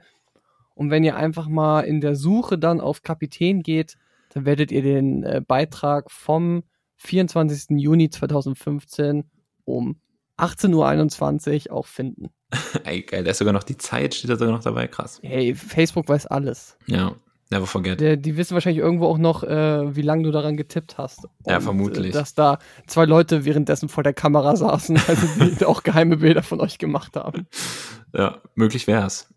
[0.74, 3.96] Und wenn ihr einfach mal in der Suche dann auf Kapitän geht,
[4.32, 6.62] dann werdet ihr den äh, Beitrag vom
[7.00, 7.78] 24.
[7.78, 9.24] Juni 2015
[9.64, 9.96] um
[10.38, 12.30] 18.21 Uhr auch finden.
[12.84, 15.20] Ey, geil, da ist sogar noch die Zeit, steht da sogar noch dabei, krass.
[15.22, 16.76] Hey, Facebook weiß alles.
[16.86, 17.14] Ja,
[17.50, 18.00] never forget.
[18.00, 21.26] Der, die wissen wahrscheinlich irgendwo auch noch, äh, wie lange du daran getippt hast.
[21.46, 22.08] Ja, vermutlich.
[22.08, 26.42] Äh, dass da zwei Leute währenddessen vor der Kamera saßen, also die auch geheime Bilder
[26.42, 27.46] von euch gemacht haben.
[28.12, 29.28] Ja, möglich wär's.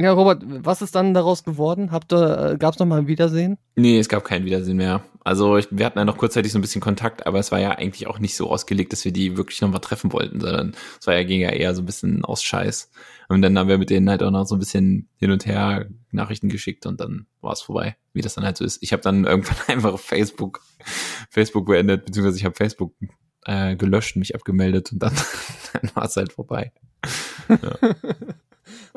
[0.00, 1.90] Ja, Robert, was ist dann daraus geworden?
[1.90, 3.58] Habt ihr, äh, gab's noch mal ein Wiedersehen?
[3.74, 5.02] Nee, es gab kein Wiedersehen mehr.
[5.24, 7.72] Also ich, wir hatten ja noch kurzzeitig so ein bisschen Kontakt, aber es war ja
[7.72, 11.14] eigentlich auch nicht so ausgelegt, dass wir die wirklich nochmal treffen wollten, sondern es war
[11.14, 12.92] ja, ging ja eher so ein bisschen aus Scheiß.
[13.28, 15.88] Und dann haben wir mit denen halt auch noch so ein bisschen hin und her
[16.12, 18.80] Nachrichten geschickt und dann war es vorbei, wie das dann halt so ist.
[18.82, 20.62] Ich habe dann irgendwann einfach Facebook,
[21.28, 22.94] Facebook beendet, beziehungsweise ich habe Facebook
[23.46, 25.12] äh, gelöscht, mich abgemeldet und dann,
[25.72, 26.72] dann war es halt vorbei.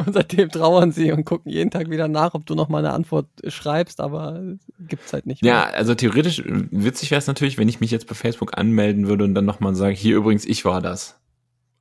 [0.06, 2.94] Und seitdem trauern sie und gucken jeden Tag wieder nach, ob du noch mal eine
[2.94, 4.42] Antwort schreibst, aber
[4.80, 5.44] gibt's halt nicht.
[5.44, 5.76] Ja, mehr.
[5.76, 9.24] also theoretisch äh, witzig wäre es natürlich, wenn ich mich jetzt bei Facebook anmelden würde
[9.24, 11.20] und dann nochmal sage, hier übrigens, ich war das.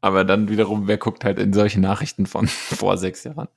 [0.00, 3.48] Aber dann wiederum, wer guckt halt in solche Nachrichten von vor sechs Jahren?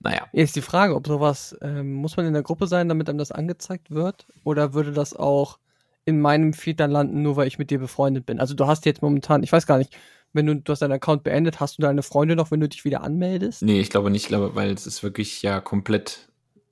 [0.00, 0.26] Naja.
[0.32, 3.18] Hier ist die Frage, ob sowas, ähm, muss man in der Gruppe sein, damit einem
[3.18, 4.26] das angezeigt wird?
[4.44, 5.58] Oder würde das auch
[6.06, 8.40] in meinem Feed dann landen, nur weil ich mit dir befreundet bin?
[8.40, 9.94] Also du hast jetzt momentan, ich weiß gar nicht,
[10.32, 12.84] wenn du, du hast deinen Account beendet, hast du deine Freunde noch, wenn du dich
[12.84, 13.62] wieder anmeldest?
[13.62, 16.28] Nee, ich glaube nicht, ich glaube, weil es ist wirklich ja komplett,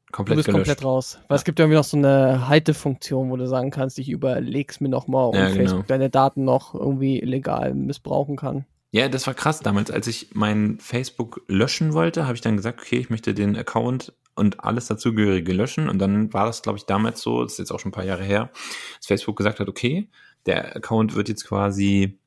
[0.06, 0.66] Du komplett bist gelöscht.
[0.66, 1.18] komplett raus.
[1.28, 4.80] Weil es gibt ja irgendwie noch so eine Halte-Funktion, wo du sagen kannst, ich überleg's
[4.80, 5.56] mir nochmal, ob Ja, genau.
[5.56, 8.64] Facebook deine Daten noch irgendwie illegal missbrauchen kann.
[8.90, 12.80] Ja, das war krass damals, als ich mein Facebook löschen wollte, habe ich dann gesagt,
[12.80, 15.90] okay, ich möchte den Account und alles dazugehörige löschen.
[15.90, 18.04] Und dann war das, glaube ich, damals so, das ist jetzt auch schon ein paar
[18.06, 18.48] Jahre her,
[18.96, 20.08] dass Facebook gesagt hat, okay,
[20.46, 22.17] der Account wird jetzt quasi,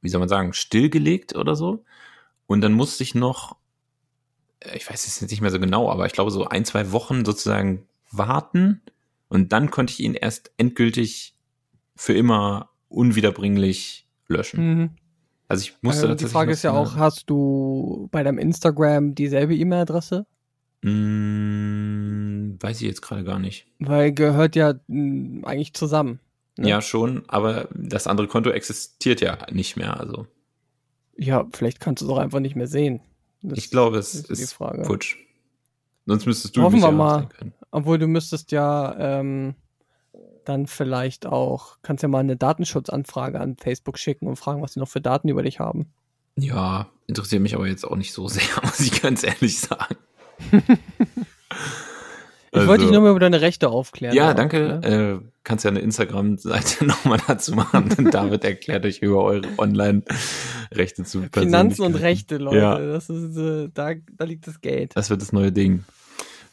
[0.00, 1.84] wie soll man sagen, stillgelegt oder so.
[2.46, 3.56] Und dann musste ich noch,
[4.60, 6.92] äh, ich weiß es jetzt nicht mehr so genau, aber ich glaube so ein, zwei
[6.92, 8.80] Wochen sozusagen warten
[9.28, 11.34] und dann konnte ich ihn erst endgültig
[11.94, 14.80] für immer unwiederbringlich löschen.
[14.80, 14.90] Mhm.
[15.48, 19.54] Also ich musste Äh, die Frage ist ja auch, hast du bei deinem Instagram dieselbe
[19.56, 20.26] E-Mail-Adresse?
[20.82, 23.66] Mm, weiß ich jetzt gerade gar nicht.
[23.78, 26.20] Weil gehört ja mh, eigentlich zusammen.
[26.58, 26.68] Ne?
[26.68, 29.98] Ja, schon, aber das andere Konto existiert ja nicht mehr.
[29.98, 30.26] Also
[31.16, 33.00] Ja, vielleicht kannst du es auch einfach nicht mehr sehen.
[33.42, 35.16] Das ich glaube, es ist ist, futsch.
[36.06, 37.28] Sonst müsstest du Hoffen mich wir ja mal.
[37.70, 39.54] Obwohl du müsstest ja ähm,
[40.44, 44.80] dann vielleicht auch, kannst ja mal eine Datenschutzanfrage an Facebook schicken und fragen, was sie
[44.80, 45.92] noch für Daten über dich haben.
[46.36, 49.96] Ja, interessiert mich aber jetzt auch nicht so sehr, muss ich ganz ehrlich sagen.
[52.52, 54.12] Ich wollte dich nur mal über deine Rechte aufklären.
[54.12, 54.80] Also Ja, danke.
[54.82, 55.20] ne?
[55.22, 57.88] Äh, kannst ja eine Instagram-Seite nochmal dazu machen.
[57.90, 61.94] Denn David erklärt euch über eure Online-Rechte zu Finanzen und.
[61.94, 62.56] Rechte, Leute.
[62.58, 62.78] Ja.
[62.78, 64.92] Das ist, äh, da, da liegt das Geld.
[64.96, 65.84] Das wird das neue Ding.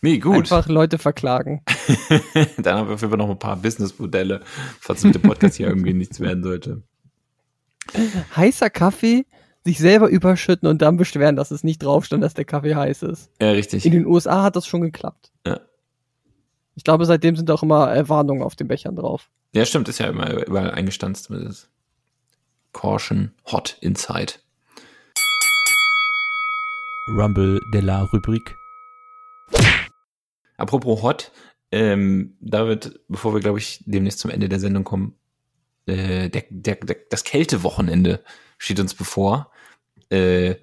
[0.02, 0.36] Nee, gut.
[0.36, 1.64] Einfach Leute verklagen.
[2.58, 4.42] Dann haben wir auf jeden Fall noch ein paar Businessmodelle,
[4.80, 6.84] falls mit dem Podcast hier irgendwie nichts werden sollte.
[8.36, 9.26] Heißer Kaffee,
[9.64, 13.04] sich selber überschütten und dann beschweren, dass es nicht drauf stand, dass der Kaffee heiß
[13.04, 13.32] ist.
[13.42, 13.86] Ja, richtig.
[13.86, 15.32] In den USA hat das schon geklappt.
[15.46, 15.60] Ja.
[16.76, 19.30] Ich glaube, seitdem sind auch immer äh, Warnungen auf den Bechern drauf.
[19.54, 21.70] Ja, stimmt, ist ja immer überall eingestanzt mit das
[22.74, 24.34] Caution Hot Inside.
[27.08, 28.56] Rumble de la Rubrik.
[30.58, 31.32] Apropos Hot,
[31.72, 35.16] ähm, David, bevor wir, glaube ich, demnächst zum Ende der Sendung kommen,
[35.86, 38.22] äh, der, der, der, das Kältewochenende
[38.58, 39.50] steht uns bevor.
[40.10, 40.56] Äh,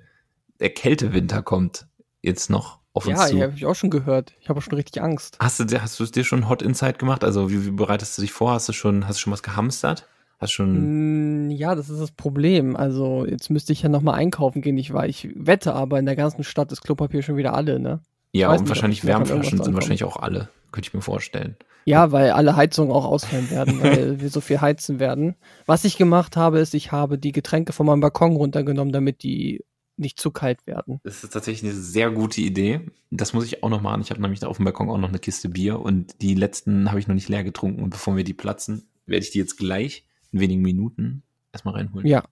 [0.60, 1.86] der Kältewinter kommt
[2.20, 3.36] jetzt noch auf uns Ja, zu.
[3.36, 4.32] ja habe ich auch schon gehört.
[4.40, 5.36] Ich habe schon richtig Angst.
[5.40, 7.24] Hast du, dir- hast du es dir schon Hot Inside gemacht?
[7.24, 8.52] Also wie, wie bereitest du dich vor?
[8.52, 10.06] Hast du schon, hast du schon was gehamstert?
[10.38, 12.74] Hast schon, Mm, Ja, das ist das Problem.
[12.76, 14.76] Also jetzt müsste ich ja nochmal einkaufen gehen.
[14.76, 18.00] Ich, war, ich wette aber, in der ganzen Stadt ist Klopapier schon wieder alle, ne?
[18.32, 20.48] ja, und nicht, wahrscheinlich Wärmflaschen sind wahrscheinlich auch alle.
[20.72, 21.56] Könnte ich mir vorstellen.
[21.84, 25.34] Ja, weil alle Heizungen auch ausfallen werden, weil wir so viel heizen werden.
[25.66, 29.64] Was ich gemacht habe, ist, ich habe die Getränke von meinem Balkon runtergenommen, damit die
[30.02, 31.00] nicht zu kalt werden.
[31.04, 32.82] Das ist tatsächlich eine sehr gute Idee.
[33.10, 34.02] Das muss ich auch noch machen.
[34.02, 36.90] Ich habe nämlich da auf dem Balkon auch noch eine Kiste Bier und die letzten
[36.90, 37.82] habe ich noch nicht leer getrunken.
[37.82, 41.22] Und bevor wir die platzen, werde ich die jetzt gleich in wenigen Minuten
[41.52, 42.06] erstmal reinholen.
[42.06, 42.24] Ja,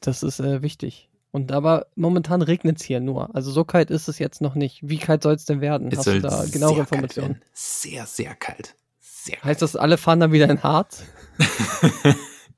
[0.00, 1.08] das ist äh, wichtig.
[1.30, 3.34] Und aber momentan regnet es hier nur.
[3.34, 4.80] Also so kalt ist es jetzt noch nicht.
[4.82, 5.88] Wie kalt soll es denn werden?
[5.92, 7.42] Es Hast du da genauere Informationen?
[7.52, 8.76] Sehr, sehr kalt.
[8.98, 9.44] Sehr kalt.
[9.44, 11.04] Heißt das, alle fahren dann wieder in Harz?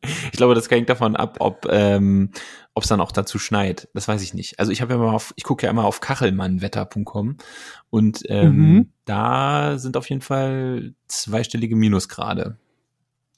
[0.02, 2.30] ich glaube, das hängt davon ab, ob ähm,
[2.74, 3.88] ob es dann auch dazu schneit.
[3.94, 4.58] Das weiß ich nicht.
[4.60, 7.36] Also ich habe ja mal auf, ich gucke ja immer auf kachelmannwetter.com
[7.90, 8.88] und ähm, Mhm.
[9.04, 12.56] da sind auf jeden Fall zweistellige Minusgrade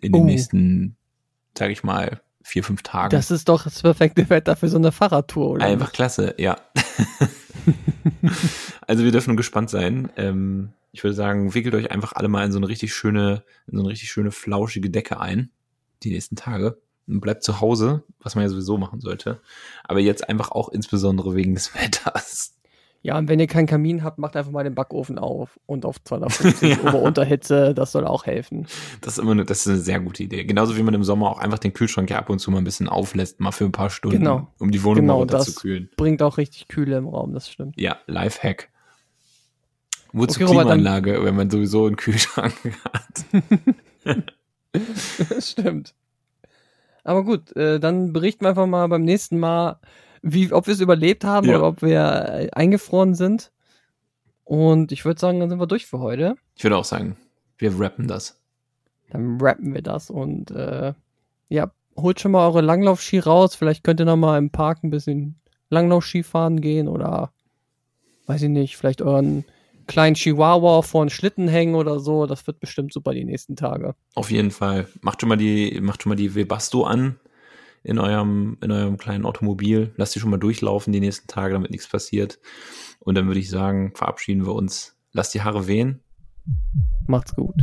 [0.01, 0.27] in den Oh.
[0.27, 0.97] nächsten,
[1.57, 3.11] sage ich mal, vier, fünf Tagen.
[3.11, 5.65] Das ist doch das perfekte Wetter für so eine Fahrradtour, oder?
[5.65, 5.95] Einfach nicht?
[5.95, 6.57] klasse, ja.
[8.87, 10.11] also wir dürfen gespannt sein.
[10.17, 13.77] Ähm, ich würde sagen, wickelt euch einfach alle mal in so eine richtig schöne, in
[13.79, 15.51] so eine richtig schöne flauschige Decke ein,
[16.03, 16.79] die nächsten Tage.
[17.07, 19.41] Bleibt zu Hause, was man ja sowieso machen sollte.
[19.85, 22.55] Aber jetzt einfach auch insbesondere wegen des Wetters.
[23.05, 26.01] Ja, und wenn ihr keinen Kamin habt, macht einfach mal den Backofen auf und auf
[26.05, 26.79] 250 Ja.
[26.89, 28.69] Ober-Unterhitze, das soll auch helfen.
[29.01, 30.45] Das ist immer eine, das ist eine sehr gute Idee.
[30.45, 32.65] Genauso wie man im Sommer auch einfach den Kühlschrank ja ab und zu mal ein
[32.65, 34.47] bisschen auflässt, mal für ein paar Stunden, Genau.
[34.61, 35.91] um die Wohnung Genau, mal das- runterzukühlen.
[35.97, 37.75] Bringt auch richtig Kühle im Raum, das stimmt.
[37.81, 38.69] Ja, Lifehack.
[40.13, 43.25] Wozu Okay, Robert, Klimaanlage, wenn man sowieso einen Kühlschrank hat?
[45.29, 45.95] das stimmt.
[47.05, 49.79] Aber gut, äh, dann berichten wir einfach mal beim nächsten Mal,
[50.23, 51.57] wie, ob wir es überlebt haben Ja.
[51.59, 53.51] oder ob wir äh, eingefroren sind.
[54.45, 56.37] Und ich würde sagen, dann sind wir durch für heute.
[56.57, 57.17] Ich würde auch sagen,
[57.59, 58.39] wir rappen das.
[59.11, 60.95] Dann rappen wir das und äh,
[61.49, 63.55] ja, holt schon mal eure Langlaufski raus.
[63.55, 65.37] Vielleicht könnt ihr noch mal im Park ein bisschen
[65.71, 67.33] Langlaufski fahren gehen oder
[68.27, 69.45] weiß ich nicht, vielleicht euren
[69.93, 72.27] kleinen Chihuahua vor einen Schlitten hängen oder so.
[72.27, 73.95] Das wird bestimmt super die nächsten Tage.
[74.15, 74.89] Auf jeden Fall.
[75.03, 77.17] Macht schon mal die, macht schon mal die Webasto an
[77.85, 79.93] in eurem, in eurem kleinen Automobil.
[79.97, 82.39] Lasst die schon mal durchlaufen die nächsten Tage, damit nichts passiert.
[83.01, 84.97] Und dann würde ich sagen, verabschieden wir uns.
[85.13, 86.01] Lasst die Haare wehen.
[87.07, 87.55] Macht's gut.